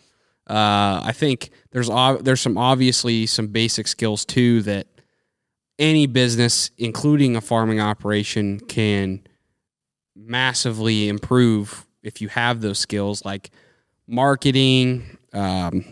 [0.46, 4.86] Uh, I think there's ob- there's some obviously some basic skills too that
[5.78, 9.20] any business, including a farming operation, can
[10.16, 13.50] massively improve if you have those skills like
[14.06, 15.84] marketing, um,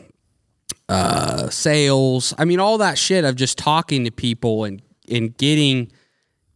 [0.89, 2.35] uh, sales.
[2.39, 5.93] I mean, all that shit of just talking to people and and getting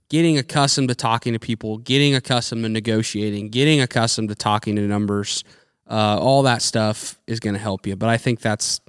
[0.08, 4.82] getting accustomed to talking to people, getting accustomed to negotiating, getting accustomed to talking to
[4.82, 5.44] numbers.
[5.88, 7.96] Uh, all that stuff is going to help you.
[7.96, 8.80] But I think that's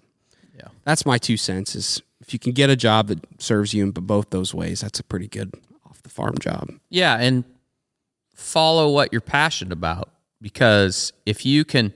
[0.55, 0.67] Yeah.
[0.83, 1.75] that's my two cents.
[1.75, 2.01] Is
[2.31, 5.03] if you can get a job that serves you in both those ways, that's a
[5.03, 5.53] pretty good
[5.85, 6.69] off the farm job.
[6.89, 7.43] Yeah, and
[8.33, 10.09] follow what you're passionate about
[10.41, 11.91] because if you can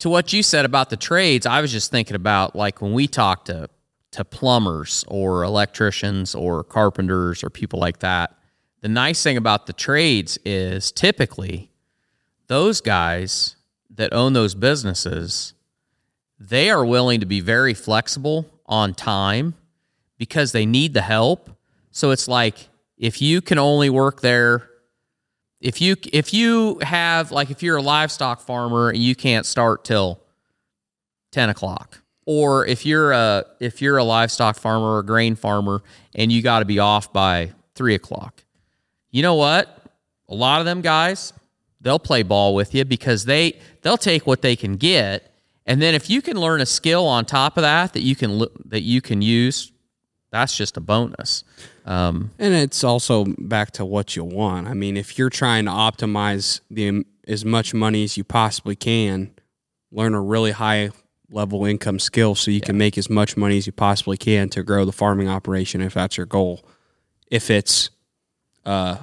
[0.00, 3.06] to what you said about the trades, I was just thinking about like when we
[3.06, 3.70] talk to
[4.10, 8.34] to plumbers or electricians or carpenters or people like that.
[8.80, 11.70] The nice thing about the trades is typically
[12.48, 13.54] those guys
[13.90, 15.54] that own those businesses
[16.40, 19.54] they are willing to be very flexible on time
[20.18, 21.50] because they need the help.
[21.90, 24.68] So it's like if you can only work there
[25.60, 29.84] if you if you have like if you're a livestock farmer and you can't start
[29.84, 30.20] till
[31.32, 32.00] 10 o'clock.
[32.26, 35.82] Or if you're a if you're a livestock farmer or a grain farmer
[36.14, 38.44] and you got to be off by 3 o'clock.
[39.10, 39.82] You know what?
[40.28, 41.32] A lot of them guys
[41.80, 45.32] they'll play ball with you because they they'll take what they can get
[45.68, 48.44] and then if you can learn a skill on top of that that you can
[48.64, 49.70] that you can use
[50.30, 51.44] that's just a bonus.
[51.86, 54.68] Um, And it's also back to what you want.
[54.68, 59.30] I mean, if you're trying to optimize the as much money as you possibly can,
[59.90, 60.90] learn a really high
[61.30, 64.62] level income skill so you can make as much money as you possibly can to
[64.62, 66.64] grow the farming operation if that's your goal.
[67.30, 67.90] If it's
[68.64, 68.96] uh,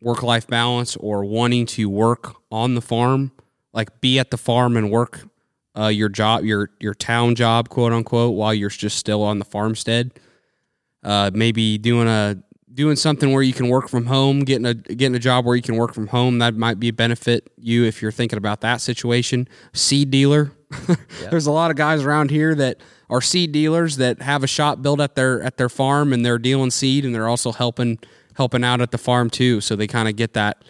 [0.00, 3.32] work life balance or wanting to work on the farm,
[3.72, 5.22] like be at the farm and work
[5.76, 9.44] uh, your job, your your town job, quote unquote, while you're just still on the
[9.44, 10.18] farmstead.
[11.02, 12.36] Uh, maybe doing a
[12.76, 15.62] doing something where you can work from home, getting a getting a job where you
[15.62, 16.38] can work from home.
[16.38, 19.48] That might be a benefit you if you're thinking about that situation.
[19.72, 20.52] Seed dealer.
[21.30, 24.82] There's a lot of guys around here that are seed dealers that have a shop
[24.82, 27.98] built at their at their farm and they're dealing seed and they're also helping
[28.34, 29.60] helping out at the farm too.
[29.60, 30.62] So they kind of get that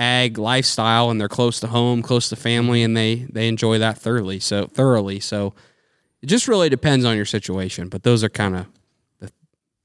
[0.00, 3.98] ag lifestyle and they're close to home, close to family, and they they enjoy that
[3.98, 4.40] thoroughly.
[4.40, 5.20] So thoroughly.
[5.20, 5.54] So
[6.22, 7.88] it just really depends on your situation.
[7.88, 8.66] But those are kind of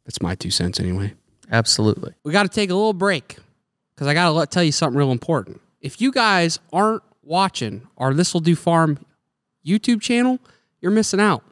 [0.05, 1.13] that's my two cents anyway.
[1.51, 2.13] absolutely.
[2.23, 3.37] We got to take a little break
[3.93, 5.61] because I got to tell you something real important.
[5.81, 8.99] If you guys aren't watching our This Will Do Farm
[9.65, 10.39] YouTube channel,
[10.79, 11.43] you're missing out.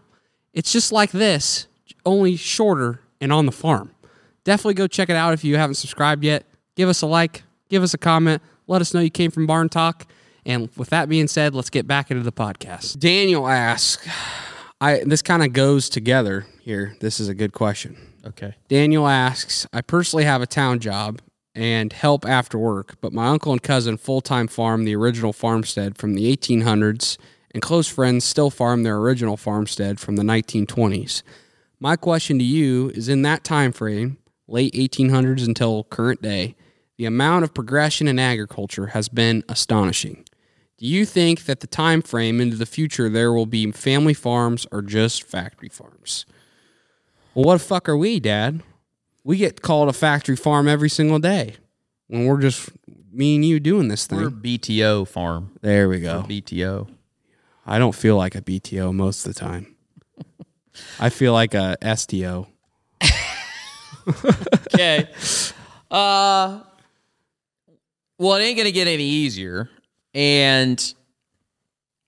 [0.54, 1.67] It's just like this,
[2.06, 3.89] only shorter and on the farm.
[4.43, 6.45] Definitely go check it out if you haven't subscribed yet.
[6.76, 8.41] Give us a like, give us a comment,
[8.74, 10.08] let us know you came from Barn Talk.
[10.46, 13.00] And with that being said, let's get back into the podcast.
[13.00, 14.06] Daniel asks,
[14.82, 16.96] I this kind of goes together here.
[17.00, 17.96] This is a good question.
[18.26, 18.56] Okay.
[18.68, 21.22] Daniel asks, I personally have a town job
[21.54, 25.98] and help after work, but my uncle and cousin full time farm the original farmstead
[25.98, 27.18] from the 1800s,
[27.54, 31.22] and close friends still farm their original farmstead from the 1920s.
[31.80, 36.56] My question to you is in that time frame, late 1800s until current day,
[36.98, 40.26] the amount of progression in agriculture has been astonishing.
[40.78, 44.68] Do you think that the time frame into the future there will be family farms
[44.72, 46.26] or just factory farms?
[47.34, 48.62] Well, what the fuck are we, Dad?
[49.24, 51.56] We get called a factory farm every single day
[52.08, 52.70] when we're just
[53.12, 54.20] me and you doing this thing.
[54.20, 55.52] We're BTO farm.
[55.62, 56.26] there we go.
[56.28, 56.90] BTO.
[57.66, 59.76] I don't feel like a BTO most of the time.
[61.00, 62.48] I feel like a STO.
[64.74, 65.08] Okay.
[65.90, 66.60] uh
[68.17, 69.69] well, it ain't gonna get any easier.
[70.13, 70.93] And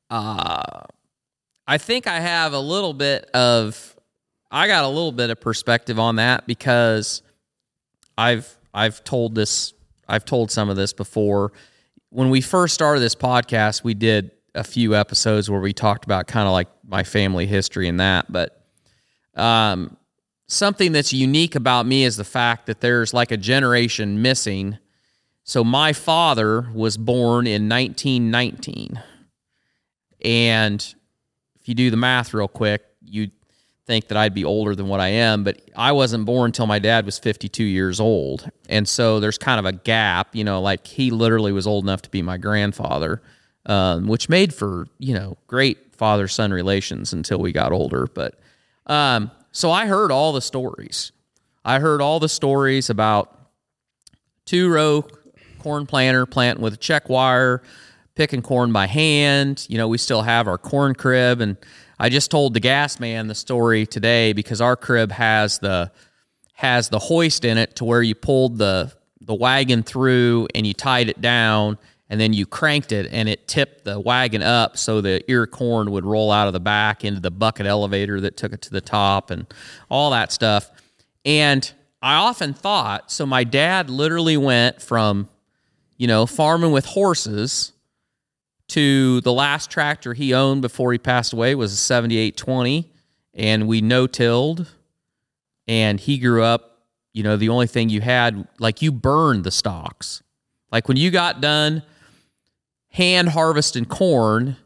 [0.10, 0.82] uh
[1.68, 3.96] I think I have a little bit of
[4.52, 7.22] I got a little bit of perspective on that because
[8.18, 9.74] I've I've told this
[10.08, 11.52] I've told some of this before.
[12.10, 16.28] When we first started this podcast, we did a few episodes where we talked about
[16.28, 18.62] kind of like my family history and that, but
[19.36, 19.98] um
[20.48, 24.78] something that's unique about me is the fact that there's like a generation missing.
[25.48, 29.00] So my father was born in 1919.
[30.24, 30.96] And
[31.60, 33.32] if you do the math real quick, you'd
[33.86, 36.80] think that I'd be older than what I am, but I wasn't born until my
[36.80, 38.50] dad was 52 years old.
[38.70, 42.02] And so there's kind of a gap, you know, like he literally was old enough
[42.02, 43.22] to be my grandfather,
[43.68, 48.08] um, which made for, you know, great father son relations until we got older.
[48.08, 48.40] But
[48.88, 51.12] um, so I heard all the stories.
[51.64, 53.40] I heard all the stories about
[54.46, 55.06] two row
[55.66, 57.64] corn planter planting with a check wire,
[58.14, 59.66] picking corn by hand.
[59.68, 61.42] You know, we still have our corn crib.
[61.42, 61.58] And
[61.98, 65.92] I just told the gas man the story today because our crib has the
[66.54, 70.74] has the hoist in it to where you pulled the the wagon through and you
[70.76, 71.80] tied it down
[72.12, 75.90] and then you cranked it and it tipped the wagon up so the ear corn
[75.90, 78.82] would roll out of the back into the bucket elevator that took it to the
[78.82, 79.48] top and
[79.90, 80.70] all that stuff.
[81.26, 81.70] And
[82.04, 85.28] I often thought so my dad literally went from
[85.98, 87.74] you know farming with horses
[88.68, 92.92] to the last tractor he owned before he passed away was a 7820
[93.34, 94.72] and we no-tilled
[95.68, 99.52] and he grew up you know the only thing you had like you burned the
[99.52, 100.24] stalks
[100.72, 101.84] like when you got done
[102.90, 104.58] hand harvesting corn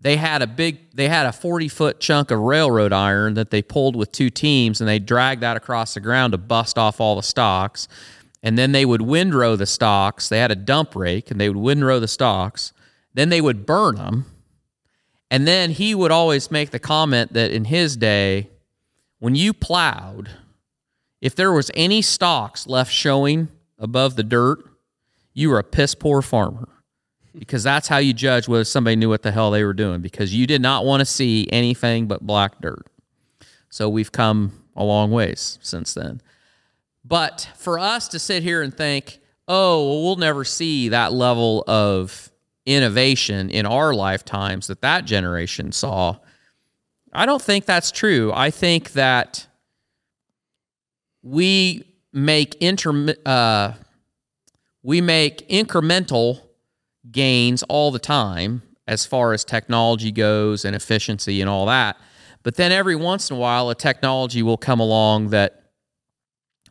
[0.00, 3.62] they had a big they had a 40 foot chunk of railroad iron that they
[3.62, 7.16] pulled with two teams and they dragged that across the ground to bust off all
[7.16, 7.88] the stalks
[8.42, 11.58] and then they would windrow the stalks they had a dump rake and they would
[11.58, 12.72] windrow the stalks
[13.14, 14.26] then they would burn them
[15.30, 18.48] and then he would always make the comment that in his day
[19.18, 20.30] when you plowed
[21.20, 24.58] if there was any stalks left showing above the dirt
[25.34, 26.68] you were a piss poor farmer
[27.38, 30.34] because that's how you judge whether somebody knew what the hell they were doing because
[30.34, 32.86] you did not want to see anything but black dirt.
[33.70, 36.20] So we've come a long ways since then.
[37.08, 41.64] But for us to sit here and think, oh, well, we'll never see that level
[41.66, 42.30] of
[42.66, 46.18] innovation in our lifetimes that that generation saw,
[47.14, 48.30] I don't think that's true.
[48.34, 49.46] I think that
[51.22, 53.72] we make inter uh,
[54.82, 56.42] we make incremental
[57.10, 61.96] gains all the time as far as technology goes and efficiency and all that.
[62.42, 65.57] But then every once in a while, a technology will come along that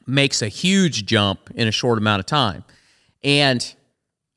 [0.08, 2.64] makes a huge jump in a short amount of time.
[3.24, 3.76] And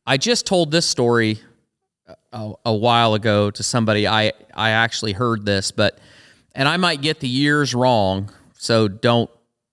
[0.07, 1.39] I just told this story
[2.09, 4.07] uh, a, a, while ago to somebody.
[4.07, 5.99] I I actually heard this, but
[6.55, 9.31] and I might get the years wrong, so don't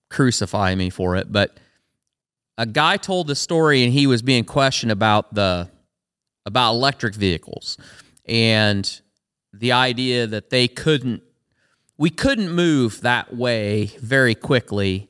[0.08, 1.32] crucify me for it.
[1.32, 1.58] But
[2.56, 5.68] a guy told the story, and he was being questioned about the
[6.46, 7.76] about electric vehicles
[8.26, 9.00] and
[9.52, 11.22] the idea that they couldn't
[11.96, 15.07] we couldn't move that way very quickly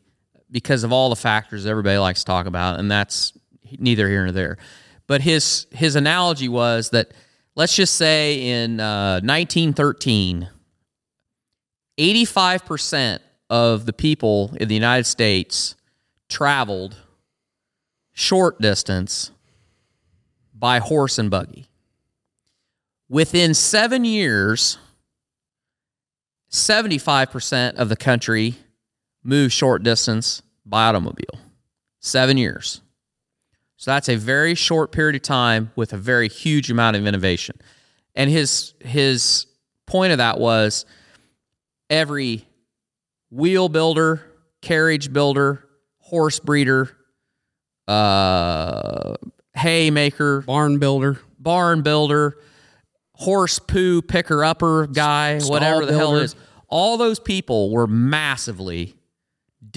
[0.51, 3.33] because of all the factors everybody likes to talk about, and that's
[3.79, 4.59] neither here nor there.
[5.07, 7.13] But his his analogy was that
[7.55, 10.49] let's just say in uh, 1913,
[11.99, 15.75] 85 percent of the people in the United States
[16.29, 16.97] traveled
[18.13, 19.31] short distance
[20.55, 21.69] by horse and buggy.
[23.09, 24.77] Within seven years,
[26.51, 28.57] 75% of the country
[29.29, 31.39] moved short distance by automobile.
[32.01, 32.81] Seven years.
[33.77, 37.57] So that's a very short period of time with a very huge amount of innovation.
[38.15, 39.47] And his his
[39.87, 40.87] point of that was
[41.91, 42.47] every
[43.31, 44.25] wheel builder,
[44.63, 45.69] carriage builder,
[45.99, 46.97] horse breeder,
[47.87, 49.15] uh,
[49.55, 52.39] hay maker, barn builder, barn builder,
[53.13, 55.99] horse poo picker upper guy, Stall whatever the builder.
[55.99, 56.35] hell is.
[56.69, 58.95] All those people were massively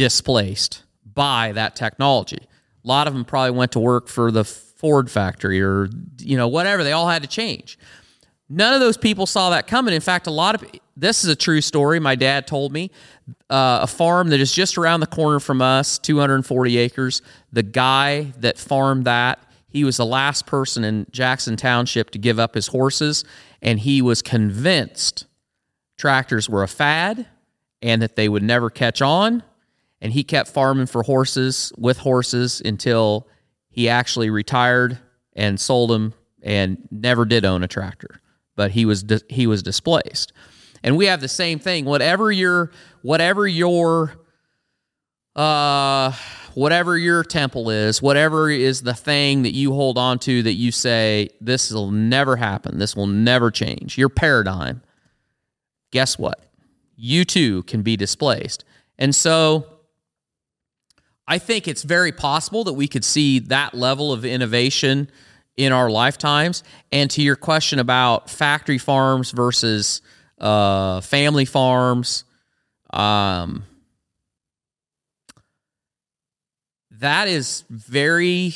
[0.02, 2.40] displaced by that technology.
[2.84, 6.48] A lot of them probably went to work for the Ford factory or you know
[6.48, 6.84] whatever.
[6.84, 7.78] They all had to change.
[8.50, 9.94] None of those people saw that coming.
[9.94, 12.00] In fact, a lot of this is a true story.
[12.00, 12.90] My dad told me
[13.50, 17.22] uh, a farm that is just around the corner from us, 240 acres.
[17.54, 22.40] The guy that farmed that, he was the last person in Jackson Township to give
[22.40, 23.24] up his horses,
[23.62, 25.28] and he was convinced
[25.96, 27.28] tractors were a fad
[27.84, 29.44] and that they would never catch on
[30.02, 33.28] and he kept farming for horses with horses until
[33.70, 34.98] he actually retired
[35.34, 38.22] and sold them and never did own a tractor.
[38.56, 40.34] But he was he was displaced.
[40.84, 41.86] And we have the same thing.
[41.86, 42.72] Whatever your
[43.04, 44.14] whatever your
[45.36, 46.12] uh
[46.56, 50.70] whatever your temple is whatever is the thing that you hold on to that you
[50.70, 52.78] say this will never happen.
[52.80, 53.98] This will never change.
[53.98, 54.82] Your paradigm.
[55.92, 56.44] Guess what?
[56.98, 58.66] You too can be displaced.
[58.98, 59.71] And so
[61.32, 65.10] I think it's very possible that we could see that level of innovation
[65.56, 66.62] in our lifetimes.
[66.92, 70.02] And to your question about factory farms versus
[70.40, 72.26] uh, family farms,
[72.92, 73.64] um,
[77.00, 78.54] that is very.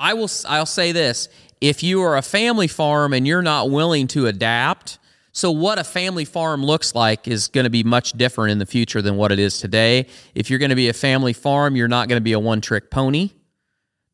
[0.00, 0.30] I will.
[0.48, 1.28] I'll say this:
[1.60, 4.98] if you are a family farm and you're not willing to adapt
[5.36, 8.66] so, what a family farm looks like is going to be much different in the
[8.66, 10.06] future than what it is today.
[10.32, 12.60] If you're going to be a family farm, you're not going to be a one
[12.60, 13.30] trick pony,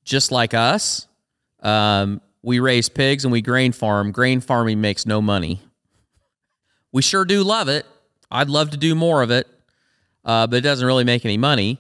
[0.03, 1.07] just like us.
[1.61, 4.13] Um, we raise pigs and we grain farm.
[4.13, 5.61] Grain farming makes no money.
[6.91, 7.85] We sure do love it.
[8.31, 9.47] I'd love to do more of it,
[10.25, 11.79] uh, but it doesn't really make any money.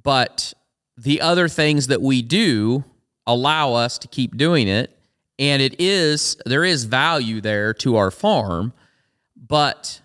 [0.00, 0.52] But
[0.98, 2.84] the other things that we do
[3.26, 4.94] allow us to keep doing it
[5.38, 8.72] and it is there is value there to our farm
[9.36, 10.00] but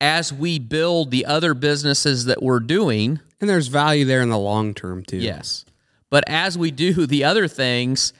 [0.00, 4.38] as we build the other businesses that we're doing and there's value there in the
[4.38, 5.16] long term too.
[5.16, 5.64] Yes.
[6.10, 8.12] But as we do the other things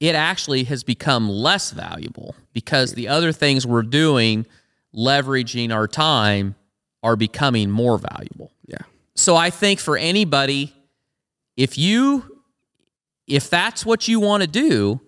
[0.00, 4.44] it actually has become less valuable because the other things we're doing
[4.94, 6.56] leveraging our time
[7.02, 8.50] are becoming more valuable.
[8.66, 8.78] Yeah.
[9.14, 10.74] So i think for anybody
[11.56, 12.42] if you
[13.26, 15.00] if that's what you want to do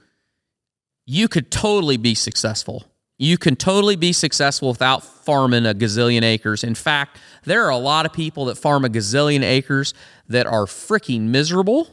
[1.07, 2.85] you could totally be successful.
[3.19, 6.63] You can totally be successful without farming a gazillion acres.
[6.63, 9.95] In fact, there are a lot of people that farm a gazillion acres
[10.29, 11.89] that are freaking miserable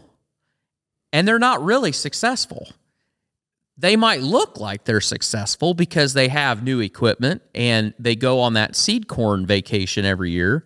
[1.13, 2.67] and they're not really successful.
[3.77, 8.53] They might look like they're successful because they have new equipment and they go on
[8.53, 10.65] that seed corn vacation every year,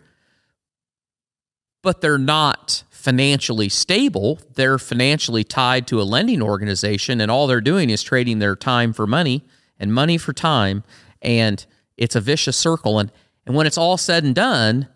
[1.84, 4.40] but they're not financially stable.
[4.56, 8.92] They're financially tied to a lending organization, and all they're doing is trading their time
[8.92, 9.46] for money
[9.80, 10.84] and money for time.
[11.22, 11.64] And
[11.96, 12.98] it's a vicious circle.
[12.98, 13.12] And,
[13.46, 14.88] and when it's all said and done,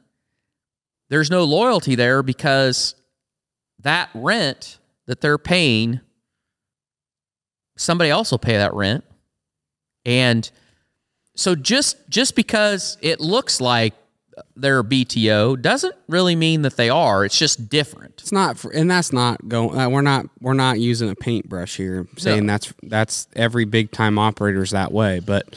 [1.10, 2.96] there's no loyalty there because
[3.80, 6.02] that rent that they're paying,
[7.78, 9.04] somebody else will pay that rent.
[10.06, 10.50] And
[11.36, 13.94] so just just because it looks like
[14.56, 17.26] they're BTO doesn't really mean that they are.
[17.26, 18.16] It's just different.
[18.22, 19.78] It's not, for, and that's not going.
[19.78, 20.26] Uh, we're not.
[20.40, 22.54] We're not using a paintbrush here, saying No.
[22.54, 25.20] that's that's every big time operator's that way.
[25.20, 25.56] But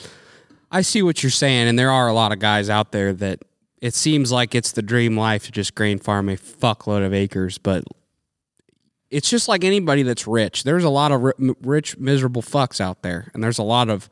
[0.71, 3.41] I see what you're saying, and there are a lot of guys out there that
[3.81, 7.59] it seems like it's the dream life to just grain farm a fuckload of acres,
[7.59, 7.85] but
[9.11, 10.65] it's just like anybody that's rich.
[10.65, 14.09] There's a lot of rich, miserable fucks out there, and there's a lot of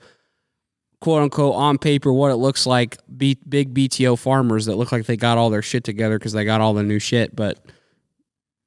[1.03, 5.05] quote unquote on paper what it looks like B- big BTO farmers that look like
[5.07, 7.59] they got all their shit together because they got all the new shit, but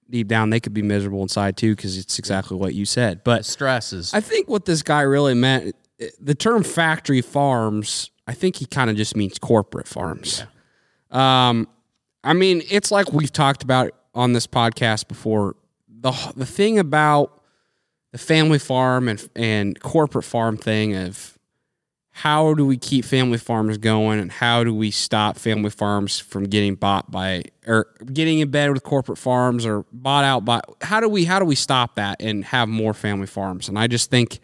[0.10, 3.24] deep down they could be miserable inside too because it's exactly what you said.
[3.24, 4.14] But Stresses.
[4.14, 5.78] I think what this guy really meant,
[6.20, 10.44] the term factory farms, I think he kind of just means corporate farms.
[11.12, 11.70] Um,
[12.22, 15.56] I mean, it's like we've talked about on this podcast before.
[15.88, 17.42] The the thing about
[18.12, 21.35] the family farm and and corporate farm thing of
[22.18, 26.46] how do we keep family farms going and how do we stop family farms from
[26.46, 31.02] getting bought by or getting in bed with corporate farms or bought out by how
[31.02, 33.68] do we how do we stop that and have more family farms?
[33.68, 34.40] And i just think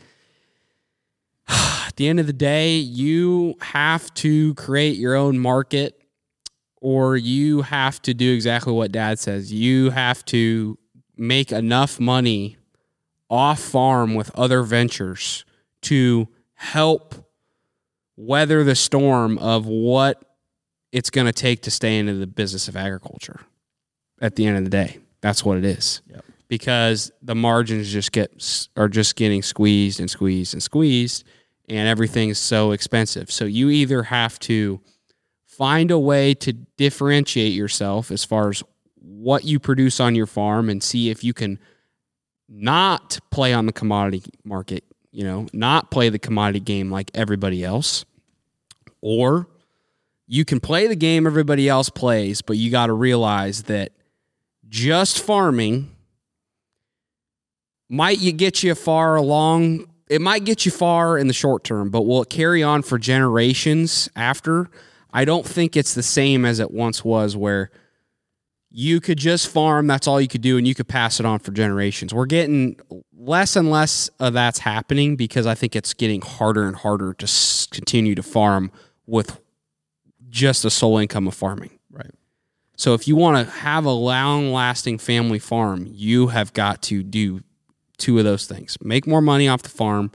[1.47, 5.97] at the end of the day you have to create your own market
[6.81, 9.53] or you have to do exactly what dad says.
[9.53, 10.77] You have to
[11.15, 12.57] make enough money
[13.29, 15.45] off farm with other ventures
[15.83, 17.30] to help
[18.27, 20.23] weather the storm of what
[20.91, 23.39] it's going to take to stay into the business of agriculture
[24.21, 26.25] at the end of the day that's what it is Yep.
[26.47, 31.23] because the margins just get are just getting squeezed and squeezed and squeezed
[31.69, 34.79] and everything is so expensive so you either have to
[35.45, 38.63] find a way to differentiate yourself as far as
[38.95, 41.59] what you produce on your farm and see if you can
[42.49, 47.63] not play on the commodity market, you know, not play the commodity game like everybody
[47.63, 48.05] else.
[49.01, 49.47] Or
[50.27, 53.91] you can play the game everybody else plays, but you got to realize that
[54.69, 55.95] just farming
[57.89, 59.87] might you get you far along.
[60.09, 62.97] It might get you far in the short term, but will it carry on for
[62.97, 64.69] generations after?
[65.13, 67.69] I don't think it's the same as it once was where
[68.71, 71.39] you could just farm that's all you could do and you could pass it on
[71.39, 72.79] for generations we're getting
[73.13, 77.27] less and less of that's happening because i think it's getting harder and harder to
[77.69, 78.71] continue to farm
[79.05, 79.39] with
[80.29, 82.11] just the sole income of farming right.
[82.77, 87.03] so if you want to have a long lasting family farm you have got to
[87.03, 87.41] do
[87.97, 90.11] two of those things make more money off the farm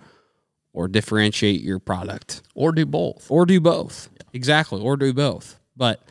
[0.72, 3.30] or differentiate your product Or do both.
[3.30, 4.10] or do both.
[4.34, 5.58] Exactly, or do both.
[5.74, 6.02] But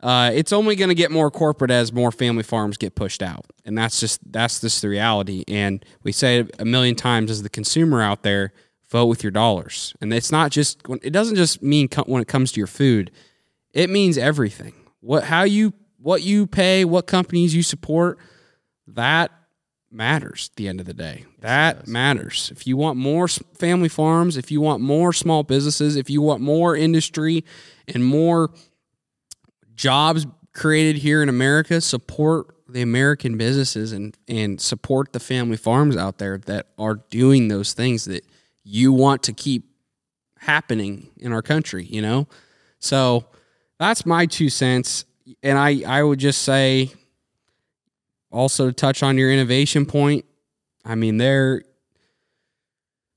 [0.00, 3.44] uh, it's only going to get more corporate as more family farms get pushed out,
[3.64, 5.42] and that's just that's just the reality.
[5.48, 8.52] And we say it a million times as the consumer out there,
[8.94, 9.92] vote with your dollars.
[10.00, 13.10] And it's not just it doesn't just mean co- when it comes to your food,
[13.72, 14.72] it means everything.
[15.00, 18.18] What how you what you pay, what companies you support,
[18.86, 19.32] that
[19.90, 21.24] matters at the end of the day.
[21.40, 22.52] That matters.
[22.52, 26.40] If you want more family farms, if you want more small businesses, if you want
[26.40, 27.44] more industry
[27.88, 28.52] and more
[29.74, 35.96] jobs created here in America, support the American businesses and and support the family farms
[35.96, 38.24] out there that are doing those things that
[38.64, 39.64] you want to keep
[40.38, 42.26] happening in our country, you know?
[42.78, 43.26] So
[43.78, 45.04] that's my two cents.
[45.42, 46.92] And I, I would just say
[48.30, 50.24] also to touch on your innovation point,
[50.84, 51.62] I mean there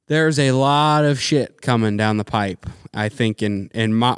[0.08, 2.66] there's a lot of shit coming down the pipe.
[2.94, 4.18] I think and and my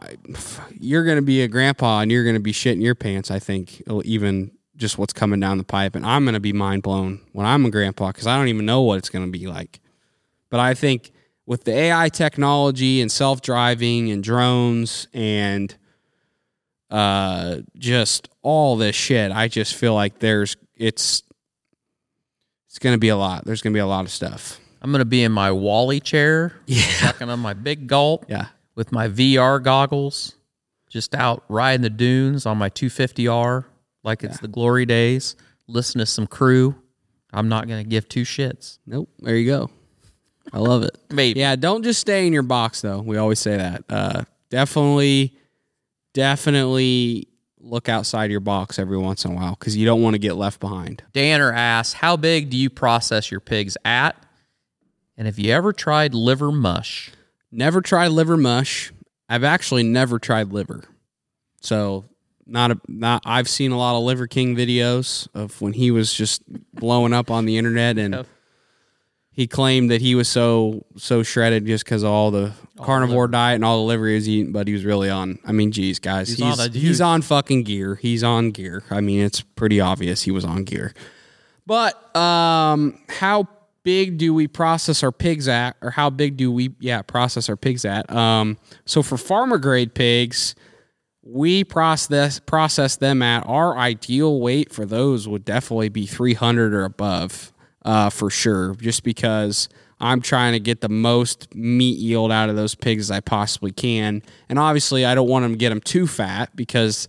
[0.79, 4.51] you're gonna be a grandpa and you're gonna be shitting your pants, I think, even
[4.75, 5.95] just what's coming down the pipe.
[5.95, 8.81] And I'm gonna be mind blown when I'm a grandpa because I don't even know
[8.81, 9.79] what it's gonna be like.
[10.51, 11.11] But I think
[11.49, 15.75] with the AI technology and self driving and drones and
[16.89, 21.23] uh just all this shit, I just feel like there's it's
[22.67, 23.45] it's gonna be a lot.
[23.45, 24.59] There's gonna be a lot of stuff.
[24.81, 26.81] I'm going to be in my WALL-E chair, Yeah.
[26.83, 28.45] sucking on my big gulp Yeah.
[28.75, 30.35] with my VR goggles,
[30.89, 33.65] just out riding the dunes on my 250R
[34.05, 35.35] like it's the glory days,
[35.67, 36.75] listen to some crew.
[37.33, 38.79] I'm not going to give two shits.
[38.87, 39.09] Nope.
[39.19, 39.69] There you go.
[40.51, 40.97] I love it.
[41.09, 41.39] Maybe.
[41.39, 43.01] Yeah, don't just stay in your box though.
[43.01, 43.83] We always say that.
[43.89, 45.35] Uh, definitely,
[46.13, 47.27] definitely
[47.59, 50.35] look outside your box every once in a while because you don't want to get
[50.35, 51.03] left behind.
[51.13, 54.15] Danner asks, how big do you process your pigs at?
[55.17, 57.11] And have you ever tried liver mush?
[57.51, 58.91] Never tried liver mush.
[59.27, 60.83] I've actually never tried liver.
[61.61, 62.05] So
[62.47, 63.21] not a not.
[63.25, 66.41] I've seen a lot of Liver King videos of when he was just
[66.73, 68.25] blowing up on the internet and.
[69.39, 73.55] He claimed that he was so so shredded just because of all the carnivore diet
[73.55, 75.39] and all the liver he was eating, but he was really on.
[75.45, 77.95] I mean, geez, guys, he's on he's, a he's on fucking gear.
[77.95, 78.83] He's on gear.
[78.91, 80.93] I mean, it's pretty obvious he was on gear.
[81.65, 83.47] But um, how
[83.83, 87.55] big do we process our pigs at, or how big do we yeah process our
[87.55, 88.11] pigs at?
[88.11, 90.53] Um, so for farmer grade pigs,
[91.23, 96.83] we process process them at our ideal weight for those would definitely be 300 or
[96.83, 97.53] above
[97.85, 99.69] uh, for sure just because
[100.01, 103.71] i'm trying to get the most meat yield out of those pigs as i possibly
[103.71, 104.21] can.
[104.49, 107.07] And obviously i don't want them to get them too fat because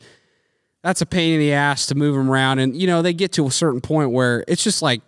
[0.83, 2.59] that's a pain in the ass to move them around.
[2.59, 5.03] And you know they get to a certain point where it's just like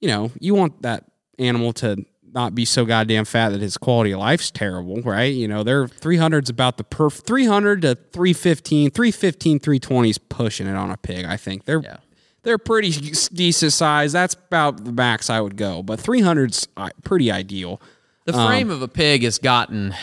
[0.00, 1.04] you know you want that
[1.38, 5.32] animal to not be so goddamn fat that his quality of life's terrible right?
[5.32, 10.74] You know they're 300's about the perf 300 to 315 315 320 is pushing it
[10.76, 11.64] on a pig i think.
[11.64, 11.98] They're Yeah.
[12.48, 17.30] They're pretty decent size that's about the max i would go but 300's uh, pretty
[17.30, 17.80] ideal
[18.24, 19.94] The frame of a pig has gotten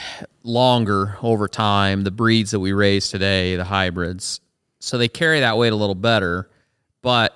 [0.41, 2.03] longer over time.
[2.03, 4.41] The breeds that we raise today, the hybrids,
[4.79, 6.49] so they carry that weight a little better.
[7.03, 7.33] But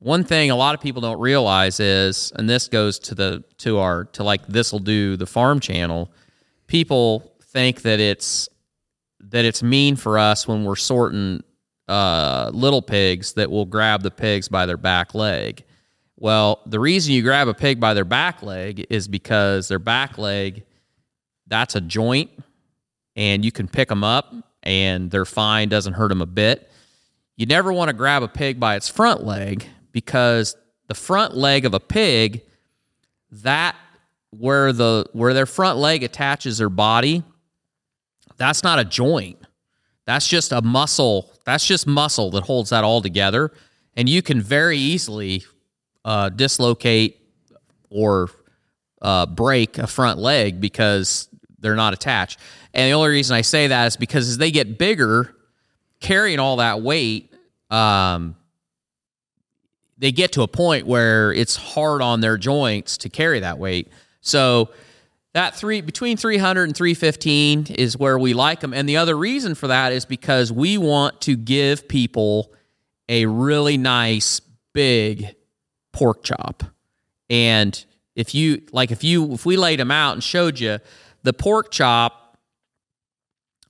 [0.00, 3.78] one thing a lot of people don't realize is, and this goes to the to
[3.78, 6.10] our to like this will do the farm channel.
[6.66, 8.48] People think that it's
[9.20, 11.42] that it's mean for us when we're sorting
[11.88, 15.64] uh, little pigs that will grab the pigs by their back leg.
[16.16, 20.18] Well, the reason you grab a pig by their back leg is because their back
[20.18, 20.64] leg,
[21.46, 22.30] that's a joint,
[23.14, 26.70] and you can pick them up and they're fine, doesn't hurt them a bit.
[27.36, 30.56] You never want to grab a pig by its front leg because
[30.88, 32.42] the front leg of a pig,
[33.30, 33.76] that
[34.30, 37.22] where the where their front leg attaches their body,
[38.36, 39.38] that's not a joint.
[40.06, 41.32] That's just a muscle.
[41.44, 43.52] That's just muscle that holds that all together.
[43.96, 45.44] And you can very easily
[46.04, 47.20] uh, dislocate
[47.90, 48.28] or
[49.02, 51.28] uh, break a front leg because
[51.58, 52.38] they're not attached.
[52.72, 55.34] And the only reason I say that is because as they get bigger,
[56.00, 57.32] carrying all that weight,
[57.70, 58.36] um,
[59.98, 63.88] they get to a point where it's hard on their joints to carry that weight.
[64.20, 64.70] So
[65.36, 68.72] that three between 300 and 315 is where we like them.
[68.72, 72.54] And the other reason for that is because we want to give people
[73.06, 74.40] a really nice
[74.72, 75.36] big
[75.92, 76.62] pork chop.
[77.28, 77.84] And
[78.14, 80.78] if you like if you if we laid them out and showed you
[81.22, 82.38] the pork chop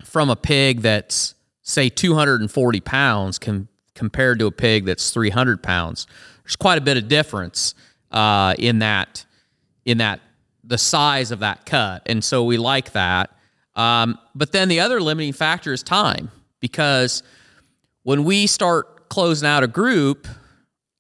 [0.04, 6.06] from a pig that's say 240 pounds com- compared to a pig that's 300 pounds
[6.44, 7.74] there's quite a bit of difference
[8.12, 9.26] uh, in that
[9.84, 10.20] in that
[10.66, 13.30] the size of that cut and so we like that
[13.74, 17.22] um, but then the other limiting factor is time because
[18.02, 20.26] when we start closing out a group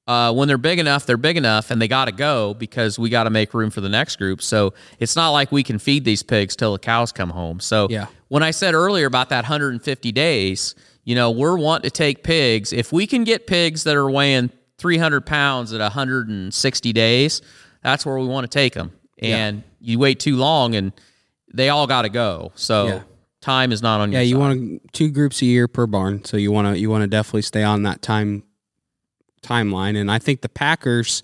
[0.06, 3.10] uh, when they're big enough, they're big enough, and they got to go because we
[3.10, 4.40] got to make room for the next group.
[4.40, 7.58] So it's not like we can feed these pigs till the cows come home.
[7.58, 8.06] So Yeah.
[8.28, 12.72] when I said earlier about that 150 days, you know, we're wanting to take pigs.
[12.72, 17.42] If we can get pigs that are weighing 300 pounds at 160 days,
[17.82, 18.92] that's where we want to take them.
[19.22, 20.92] And you wait too long, and
[21.52, 22.52] they all got to go.
[22.54, 23.00] So Yeah.
[23.40, 24.40] time is not on your Yeah, you side.
[24.40, 27.42] want two groups a year per barn, so you want to you want to definitely
[27.42, 28.42] stay on that time
[29.42, 29.96] timeline.
[29.96, 31.22] And I think the Packers,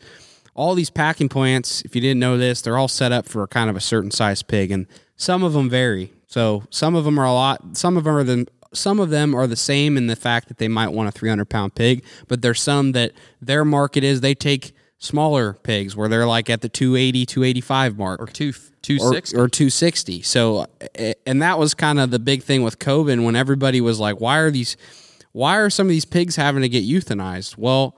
[0.54, 3.68] all these packing plants, if you didn't know this, they're all set up for kind
[3.70, 4.86] of a certain size pig, and
[5.16, 6.12] some of them vary.
[6.26, 7.76] So some of them are a lot.
[7.76, 10.56] Some of them are the some of them are the same in the fact that
[10.56, 14.34] they might want a 300 pound pig, but there's some that their market is they
[14.34, 14.72] take
[15.02, 19.36] smaller pigs where they're like at the 280, 285 mark or two or, 260.
[19.36, 20.22] or 260.
[20.22, 20.66] So,
[21.26, 24.38] and that was kind of the big thing with COVID when everybody was like, why
[24.38, 24.76] are these,
[25.32, 27.58] why are some of these pigs having to get euthanized?
[27.58, 27.96] Well,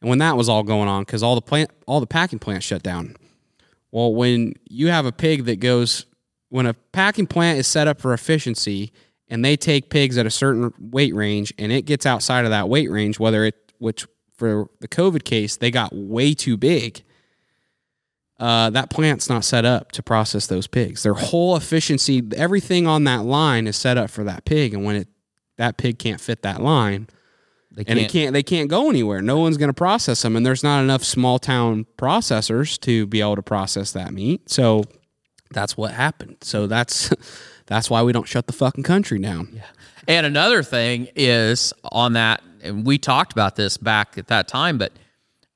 [0.00, 2.64] and when that was all going on, because all the plant, all the packing plants
[2.64, 3.16] shut down.
[3.90, 6.06] Well, when you have a pig that goes,
[6.48, 8.92] when a packing plant is set up for efficiency
[9.28, 12.68] and they take pigs at a certain weight range and it gets outside of that
[12.68, 14.06] weight range, whether it, which
[14.36, 17.02] for the COVID case, they got way too big
[18.38, 21.02] uh, that plant's not set up to process those pigs.
[21.02, 24.96] Their whole efficiency, everything on that line is set up for that pig, and when
[24.96, 25.08] it
[25.56, 27.08] that pig can't fit that line,
[27.72, 29.22] They and it can't, they can't go anywhere.
[29.22, 33.22] No one's going to process them, and there's not enough small town processors to be
[33.22, 34.50] able to process that meat.
[34.50, 34.84] So
[35.52, 36.36] that's what happened.
[36.42, 37.10] So that's
[37.66, 39.48] that's why we don't shut the fucking country down.
[39.54, 39.62] Yeah.
[40.08, 44.78] And another thing is on that, and we talked about this back at that time,
[44.78, 44.92] but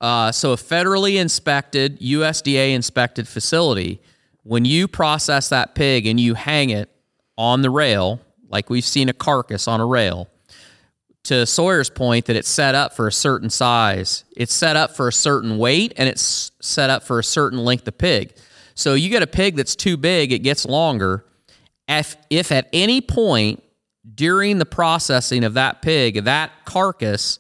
[0.01, 4.01] uh, so a federally inspected, USDA inspected facility,
[4.43, 6.89] when you process that pig and you hang it
[7.37, 10.29] on the rail, like we've seen a carcass on a rail,
[11.25, 14.25] to Sawyer's point that it's set up for a certain size.
[14.37, 17.87] It's set up for a certain weight and it's set up for a certain length
[17.87, 18.35] of pig.
[18.75, 21.27] So you get a pig that's too big, it gets longer.
[21.87, 23.63] If, if at any point
[24.15, 27.39] during the processing of that pig, that carcass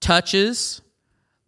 [0.00, 0.80] touches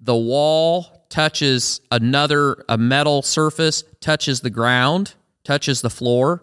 [0.00, 6.42] the wall, touches another a metal surface, touches the ground, touches the floor,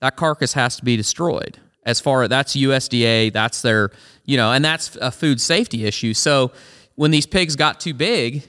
[0.00, 1.58] that carcass has to be destroyed.
[1.84, 3.90] As far as that's USDA, that's their,
[4.24, 6.14] you know, and that's a food safety issue.
[6.14, 6.52] So
[6.94, 8.48] when these pigs got too big,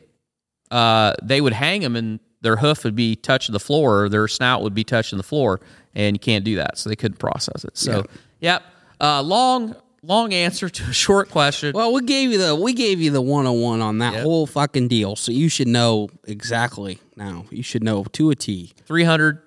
[0.71, 4.27] uh, they would hang them and their hoof would be touching the floor, or their
[4.27, 5.59] snout would be touching the floor,
[5.95, 6.77] and you can't do that.
[6.77, 7.75] So they couldn't process it.
[7.75, 8.05] So,
[8.39, 8.63] yep.
[8.99, 11.71] Uh, long, long answer to a short question.
[11.73, 14.23] Well, we gave you the we gave you the one on one on that Yep.
[14.23, 17.45] whole fucking deal, so you should know exactly now.
[17.51, 18.73] You should know to a T.
[18.85, 19.39] 300,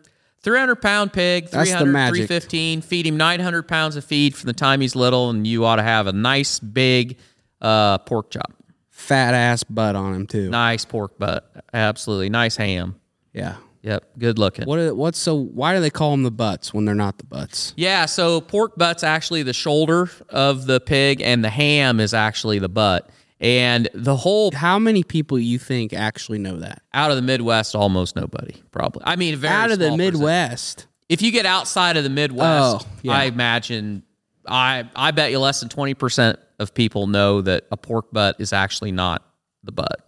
[0.42, 2.26] 300 pound pig, That's the magic.
[2.28, 2.80] 315.
[2.82, 5.82] Feed him 900 pounds of feed from the time he's little, and you ought to
[5.82, 7.16] have a nice big
[7.60, 8.52] uh, pork chop.
[8.90, 10.50] Fat ass butt on him too.
[10.50, 11.50] Nice pork butt.
[11.72, 12.28] Absolutely.
[12.30, 12.96] Nice ham.
[13.32, 13.56] Yeah.
[13.88, 14.04] Yep.
[14.18, 14.66] Good looking.
[14.66, 14.78] What?
[14.78, 15.34] are- What's so?
[15.34, 17.72] Why do they call them the butts when they're not the butts?
[17.76, 22.58] Yeah, so pork butt's actually the shoulder of the pig, and the ham is actually
[22.58, 23.08] the butt.
[23.40, 26.82] And the whole How many people you think actually know that?
[26.92, 29.02] out of the Midwest, almost nobody, probably.
[29.06, 30.14] I mean, very Out of the small percent.
[30.14, 30.86] Midwest.
[31.08, 33.12] If you get outside of the Midwest, Oh, yeah.
[33.12, 34.02] I imagine,
[34.46, 38.36] I I bet you less than twenty percent of people know that a pork butt
[38.40, 39.24] is actually not
[39.64, 40.07] the butt.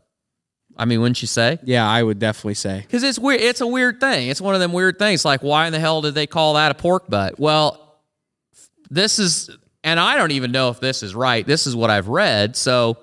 [0.81, 1.59] I mean, wouldn't you say?
[1.63, 2.81] Yeah, I would definitely say.
[2.81, 3.43] Because it's weird.
[3.43, 4.31] It's a weird thing.
[4.31, 5.27] It's one of them weird things.
[5.27, 7.39] Like, why in the hell did they call that a pork butt?
[7.39, 7.99] Well,
[8.89, 9.51] this is,
[9.85, 11.47] and I don't even know if this is right.
[11.47, 12.57] This is what I've read.
[12.57, 12.97] So,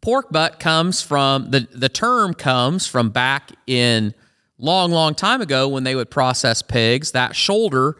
[0.00, 4.12] pork butt comes from the the term comes from back in
[4.58, 7.12] long, long time ago when they would process pigs.
[7.12, 7.96] That shoulder,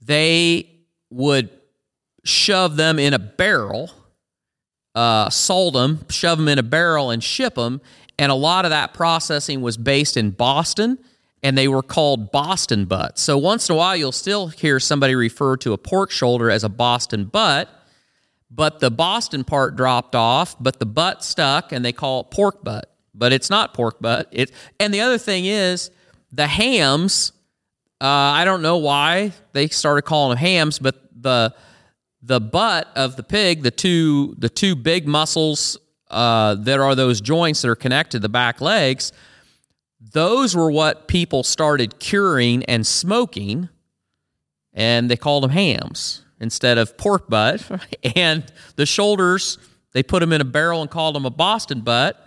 [0.00, 0.70] they
[1.10, 1.50] would
[2.22, 3.90] shove them in a barrel
[4.98, 7.80] uh, sold them, shove them in a barrel, and ship them.
[8.18, 10.98] And a lot of that processing was based in Boston,
[11.40, 13.22] and they were called Boston butts.
[13.22, 16.64] So once in a while, you'll still hear somebody refer to a pork shoulder as
[16.64, 17.68] a Boston butt,
[18.50, 22.64] but the Boston part dropped off, but the butt stuck, and they call it pork
[22.64, 22.92] butt.
[23.14, 24.28] But it's not pork butt.
[24.32, 25.92] It and the other thing is
[26.32, 27.30] the hams.
[28.00, 31.54] Uh, I don't know why they started calling them hams, but the
[32.22, 35.76] the butt of the pig, the two the two big muscles
[36.10, 39.12] uh, that are those joints that are connected the back legs,
[40.12, 43.68] those were what people started curing and smoking,
[44.72, 47.68] and they called them hams instead of pork butt.
[48.16, 48.44] And
[48.76, 49.58] the shoulders,
[49.92, 52.24] they put them in a barrel and called them a Boston butt.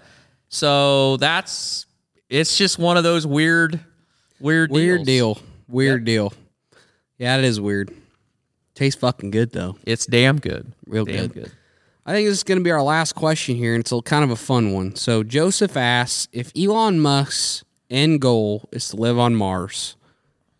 [0.50, 1.86] So that's
[2.30, 3.80] it's just one of those weird,
[4.40, 5.38] weird, Weird deals.
[5.38, 5.48] deal.
[5.68, 6.34] Weird deal.
[7.18, 7.94] Yeah, it is weird.
[8.82, 9.78] Tastes fucking good though.
[9.86, 11.34] It's damn good, Real damn good.
[11.34, 11.52] good.
[12.04, 14.24] I think this is going to be our last question here, and it's a kind
[14.24, 14.96] of a fun one.
[14.96, 19.98] So Joseph asks if Elon Musk's end goal is to live on Mars,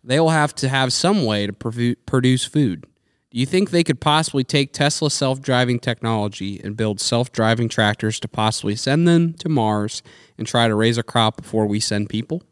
[0.04, 2.86] they will have to have some way to produce food.
[3.32, 8.28] Do you think they could possibly take Tesla self-driving technology and build self-driving tractors to
[8.28, 10.00] possibly send them to Mars
[10.38, 12.44] and try to raise a crop before we send people?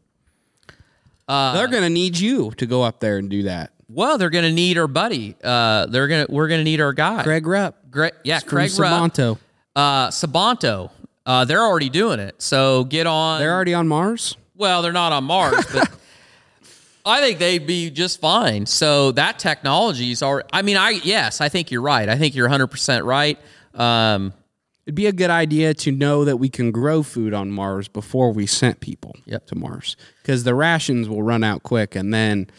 [1.28, 3.70] Uh, They're going to need you to go up there and do that.
[3.92, 5.34] Well, they're going to need our buddy.
[5.42, 7.22] Uh, they're going to we're going to need our guy.
[7.22, 7.90] Craig Rupp.
[7.90, 9.12] Greg yeah, from Craig Rupp.
[9.12, 9.38] Sabanto.
[9.74, 10.90] Uh, Sabanto.
[11.26, 12.40] Uh, they're already doing it.
[12.40, 13.40] So get on.
[13.40, 14.36] They're already on Mars?
[14.56, 15.90] well, they're not on Mars, but
[17.06, 18.66] I think they'd be just fine.
[18.66, 20.48] So that technology's already.
[20.52, 22.08] I mean, I yes, I think you're right.
[22.08, 23.38] I think you're 100 percent right.
[23.74, 24.32] Um,
[24.86, 28.32] It'd be a good idea to know that we can grow food on Mars before
[28.32, 29.46] we sent people Yep.
[29.46, 29.94] to Mars.
[30.22, 32.50] Because the rations will run out quick and then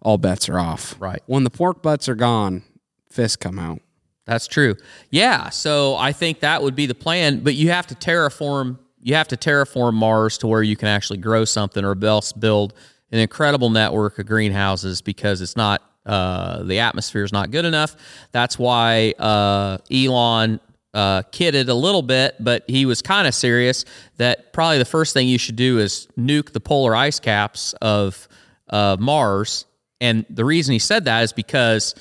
[0.00, 0.96] all bets are off.
[0.98, 1.22] Right.
[1.26, 2.62] When the pork butts are gone,
[3.10, 3.80] fists come out.
[4.26, 4.76] That's true.
[5.10, 9.14] Yeah, so I think that would be the plan, but you have to terraform you
[9.14, 12.74] have to terraform Mars to where you can actually grow something or else build
[13.12, 17.96] an incredible network of greenhouses because it's not uh, the atmosphere is not good enough.
[18.32, 20.60] That's why uh, Elon
[20.94, 23.84] uh, kidded a little bit, but he was kind of serious
[24.16, 28.26] that probably the first thing you should do is nuke the polar ice caps of
[28.70, 29.66] uh, Mars.
[30.00, 31.94] And the reason he said that is because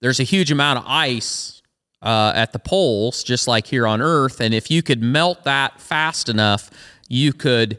[0.00, 1.62] there's a huge amount of ice
[2.02, 4.40] uh, at the poles, just like here on Earth.
[4.40, 6.70] And if you could melt that fast enough,
[7.08, 7.78] you could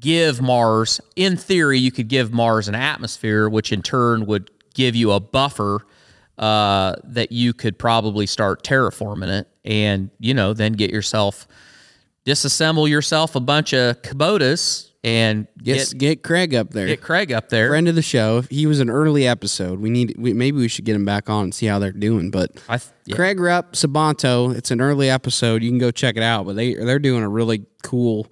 [0.00, 4.96] give Mars, in theory, you could give Mars an atmosphere, which in turn would give
[4.96, 5.86] you a buffer
[6.38, 11.46] uh, that you could probably start terraforming it and, you know, then get yourself
[12.26, 16.86] disassemble yourself a bunch of Kubotas and Get, get get Craig up there.
[16.88, 17.68] get Craig up there.
[17.68, 18.42] friend of the show.
[18.42, 19.78] He was an early episode.
[19.78, 22.30] We need we, maybe we should get him back on and see how they're doing.
[22.30, 23.14] But I th- yeah.
[23.14, 25.62] Craig Rupp Sabanto, it's an early episode.
[25.62, 26.44] You can go check it out.
[26.44, 28.26] But they they're doing a really cool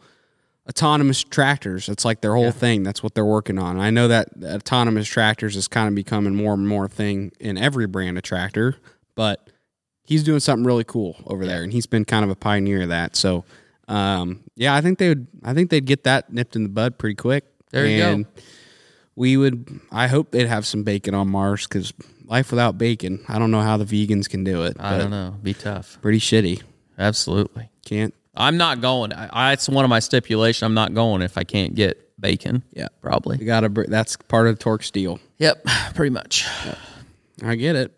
[0.68, 1.88] autonomous tractors.
[1.88, 2.82] It's like their whole thing.
[2.82, 3.78] That's what they're working on.
[3.78, 7.58] I know that autonomous tractors is kind of becoming more and more a thing in
[7.58, 8.76] every brand of tractor,
[9.14, 9.50] but
[10.04, 12.88] he's doing something really cool over there, and he's been kind of a pioneer of
[12.88, 13.14] that.
[13.14, 13.44] So,
[13.88, 15.26] um, yeah, I think they would.
[15.42, 17.44] I think they'd get that nipped in the bud pretty quick.
[17.70, 18.24] There you go.
[19.16, 19.80] We would.
[19.92, 21.92] I hope they'd have some bacon on Mars because
[22.24, 24.76] life without bacon, I don't know how the vegans can do it.
[24.80, 25.36] I don't know.
[25.42, 25.98] Be tough.
[26.02, 26.62] Pretty shitty.
[26.98, 27.68] Absolutely.
[27.84, 28.14] Can't.
[28.36, 29.12] I'm not going.
[29.12, 30.62] I, I, it's one of my stipulations.
[30.62, 32.64] I'm not going if I can't get bacon.
[32.72, 32.88] Yeah.
[33.00, 33.38] probably.
[33.38, 33.68] You gotta.
[33.88, 35.20] That's part of Tork's deal.
[35.38, 35.64] Yep,
[35.94, 36.46] pretty much.
[37.42, 37.92] I get it.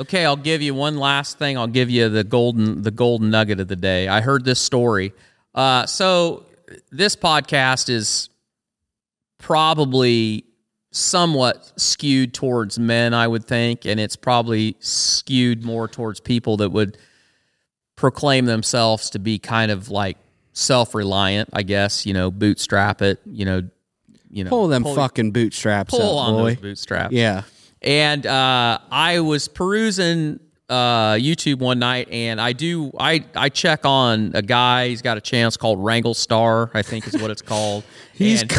[0.00, 1.58] Okay, I'll give you one last thing.
[1.58, 4.08] I'll give you the golden the golden nugget of the day.
[4.08, 5.12] I heard this story.
[5.54, 6.46] Uh, so
[6.90, 8.30] this podcast is
[9.38, 10.44] probably
[10.92, 16.70] somewhat skewed towards men, I would think, and it's probably skewed more towards people that
[16.70, 16.98] would
[17.96, 20.18] proclaim themselves to be kind of like
[20.52, 23.62] self-reliant, I guess, you know, bootstrap it, you know,
[24.30, 26.50] you know, Pull them fucking bootstraps pull up, on boy.
[26.50, 27.12] those bootstraps.
[27.12, 27.42] Yeah.
[27.80, 33.84] And uh, I was perusing uh, YouTube one night, and I do I I check
[33.84, 34.88] on a guy.
[34.88, 37.84] He's got a chance called Wranglerstar, I think is what it's called.
[38.14, 38.42] He's.
[38.42, 38.52] And-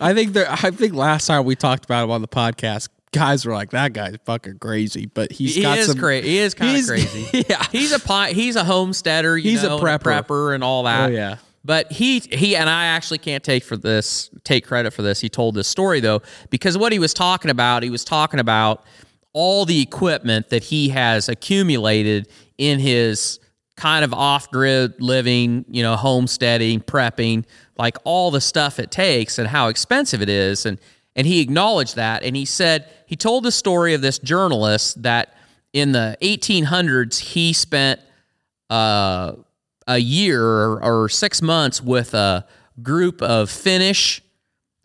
[0.00, 0.46] I think there.
[0.50, 3.94] I think last time we talked about him on the podcast, guys were like, "That
[3.94, 5.98] guy's fucking crazy," but he's he got is some.
[5.98, 6.28] crazy.
[6.28, 7.44] He is kind of crazy.
[7.48, 7.64] yeah.
[7.72, 9.38] he's a pi- he's a homesteader.
[9.38, 10.22] You He's a know, and prepper.
[10.26, 11.08] prepper, and all that.
[11.08, 11.36] Oh, yeah.
[11.64, 15.20] But he he and I actually can't take for this take credit for this.
[15.20, 16.20] He told this story though
[16.50, 18.84] because what he was talking about, he was talking about
[19.32, 22.28] all the equipment that he has accumulated
[22.58, 23.40] in his
[23.76, 27.44] kind of off-grid living, you know, homesteading, prepping,
[27.78, 30.66] like all the stuff it takes and how expensive it is.
[30.66, 30.78] And
[31.14, 32.22] and he acknowledged that.
[32.22, 35.34] And he said he told the story of this journalist that
[35.72, 38.00] in the 1800s he spent
[38.70, 39.32] uh,
[39.86, 42.46] a year or, or six months with a
[42.82, 44.22] group of Finnish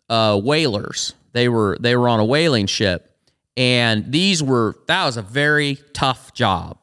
[0.08, 1.14] uh, whalers.
[1.32, 3.14] They were they were on a whaling ship,
[3.58, 6.78] and these were that was a very tough job,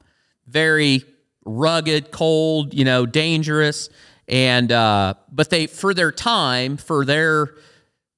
[0.45, 1.05] very
[1.45, 3.89] rugged, cold, you know, dangerous,
[4.27, 7.55] and uh, but they for their time for their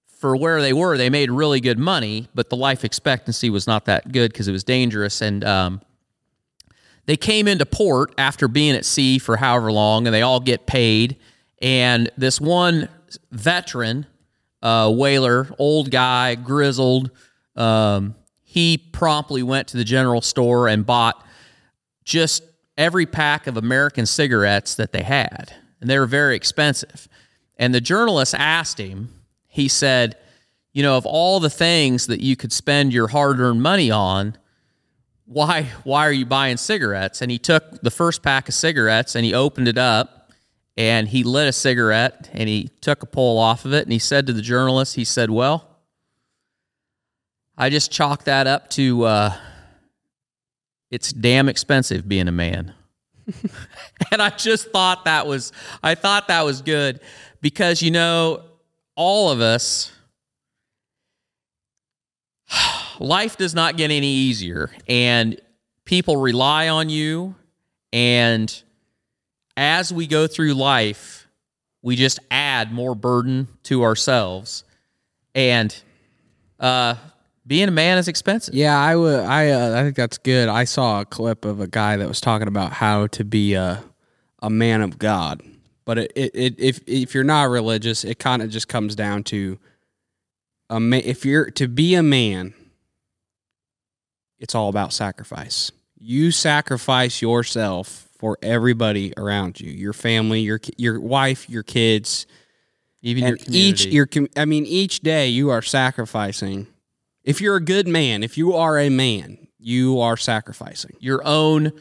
[0.07, 3.85] for where they were, they made really good money, but the life expectancy was not
[3.85, 5.21] that good because it was dangerous.
[5.21, 5.45] And.
[5.45, 5.81] Um,
[7.05, 10.65] they came into port after being at sea for however long and they all get
[10.65, 11.15] paid.
[11.61, 12.89] And this one
[13.31, 14.05] veteran
[14.61, 17.11] uh, whaler old guy grizzled
[17.55, 18.13] um,
[18.57, 21.23] he promptly went to the general store and bought
[22.03, 22.41] just
[22.75, 27.07] every pack of american cigarettes that they had and they were very expensive.
[27.57, 29.09] And the journalist asked him
[29.47, 30.17] he said
[30.73, 34.35] you know of all the things that you could spend your hard-earned money on
[35.25, 37.21] why why are you buying cigarettes?
[37.21, 40.31] And he took the first pack of cigarettes and he opened it up
[40.75, 43.83] and he lit a cigarette and he took a pull off of it.
[43.83, 45.66] And he said to the journalist he said well
[47.57, 49.35] i just chalk that up to uh,
[50.91, 52.73] it's damn expensive being a man.
[54.11, 55.51] And i just thought that was
[55.83, 57.01] i thought that was good
[57.41, 58.43] because you know
[58.95, 59.91] all of us
[62.99, 65.41] life does not get any easier and
[65.83, 67.35] people rely on you
[67.91, 68.63] and
[69.57, 71.27] as we go through life
[71.81, 74.63] we just add more burden to ourselves.
[75.33, 75.73] And
[76.59, 76.95] uh
[77.47, 79.21] being a man is expensive Yeah, I would.
[79.21, 80.49] I uh, I think that's good.
[80.49, 83.83] I saw a clip of a guy that was talking about how to be a
[84.41, 85.41] a man of God.
[85.85, 89.23] But it, it, it if if you're not religious, it kind of just comes down
[89.25, 89.57] to
[90.69, 92.53] a ma- if you're to be a man,
[94.39, 95.71] it's all about sacrifice.
[95.97, 102.27] You sacrifice yourself for everybody around you, your family, your your wife, your kids,
[103.01, 106.67] even your and each your com- I mean each day you are sacrificing.
[107.27, 110.95] If you're a good man, if you are a man, you are sacrificing.
[110.99, 111.71] your own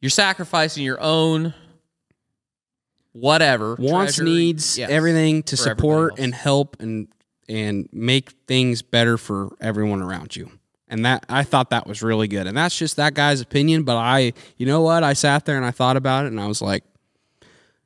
[0.00, 1.52] you're sacrificing your own
[3.12, 4.24] whatever Wants, treasure.
[4.24, 4.90] needs, Yes.
[4.90, 7.08] everything to support and help and
[7.48, 10.50] and make things better for everyone around you.
[10.88, 12.46] And that I thought that was really good.
[12.46, 15.02] And that's just that guy's opinion, but I you know what?
[15.02, 16.84] I sat there and I thought about it and I was like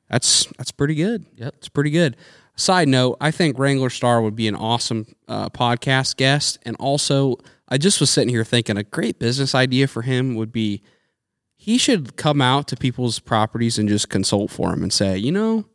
[0.09, 1.25] that's that's pretty good.
[1.35, 1.55] Yep.
[1.57, 2.17] It's pretty good.
[2.59, 6.59] Side note, I think Wranglerstar would be an awesome uh, podcast guest.
[6.63, 7.37] And also,
[7.69, 10.81] I just was sitting here thinking a great business idea for him would be
[11.55, 15.31] he should come out to people's properties and just consult for them and say, you
[15.31, 15.65] know,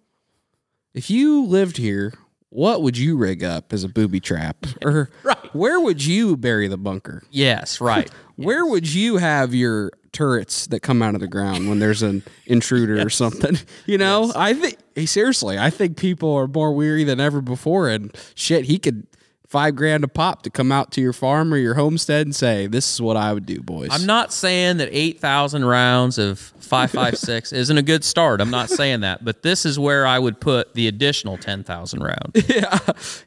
[0.92, 2.12] if you lived here,
[2.50, 4.66] what would you rig up as a booby trap?
[4.84, 5.54] Or Right.
[5.54, 7.22] where would you bury the bunker?
[7.30, 8.10] Yes, right.
[8.36, 12.22] Where would you have your turrets that come out of the ground when there's an
[12.46, 13.58] intruder or something?
[13.86, 17.88] You know, I think seriously, I think people are more weary than ever before.
[17.90, 19.06] And shit, he could
[19.46, 22.66] five grand a pop to come out to your farm or your homestead and say,
[22.66, 27.52] "This is what I would do, boys." I'm not saying that 8,000 rounds of 556
[27.62, 28.40] isn't a good start.
[28.40, 32.48] I'm not saying that, but this is where I would put the additional 10,000 rounds.
[32.48, 32.78] yeah,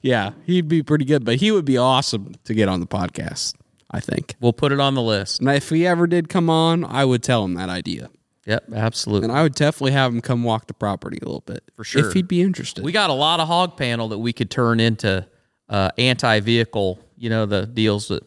[0.01, 3.53] yeah, he'd be pretty good, but he would be awesome to get on the podcast.
[3.89, 4.35] I think.
[4.39, 5.39] We'll put it on the list.
[5.39, 8.09] And if he ever did come on, I would tell him that idea.
[8.45, 9.29] Yep, absolutely.
[9.29, 11.63] And I would definitely have him come walk the property a little bit.
[11.75, 12.07] For sure.
[12.07, 12.83] If he'd be interested.
[12.83, 15.27] We got a lot of hog panel that we could turn into
[15.69, 18.23] uh, anti-vehicle, you know, the deals that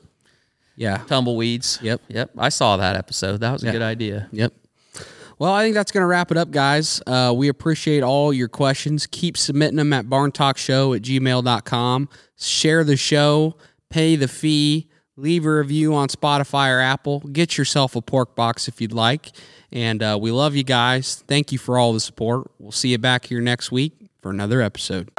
[0.76, 0.98] yeah.
[1.06, 1.78] tumbleweeds.
[1.80, 2.02] Yep.
[2.08, 2.32] Yep.
[2.36, 3.40] I saw that episode.
[3.40, 4.28] That was a good idea.
[4.32, 4.52] Yep.
[5.38, 7.00] Well, I think that's going to wrap it up, guys.
[7.06, 9.06] Uh, we appreciate all your questions.
[9.06, 12.10] Keep submitting them at barntalkshow at gmail.com.
[12.36, 13.56] Share the show,
[13.88, 14.89] pay the fee,
[15.20, 17.20] leave a review on Spotify or Apple.
[17.20, 19.30] Get yourself a pork box if you'd like.
[19.72, 21.22] And uh, we love you guys.
[21.28, 22.50] Thank you for all the support.
[22.58, 25.10] We'll see you back here next week for another episode.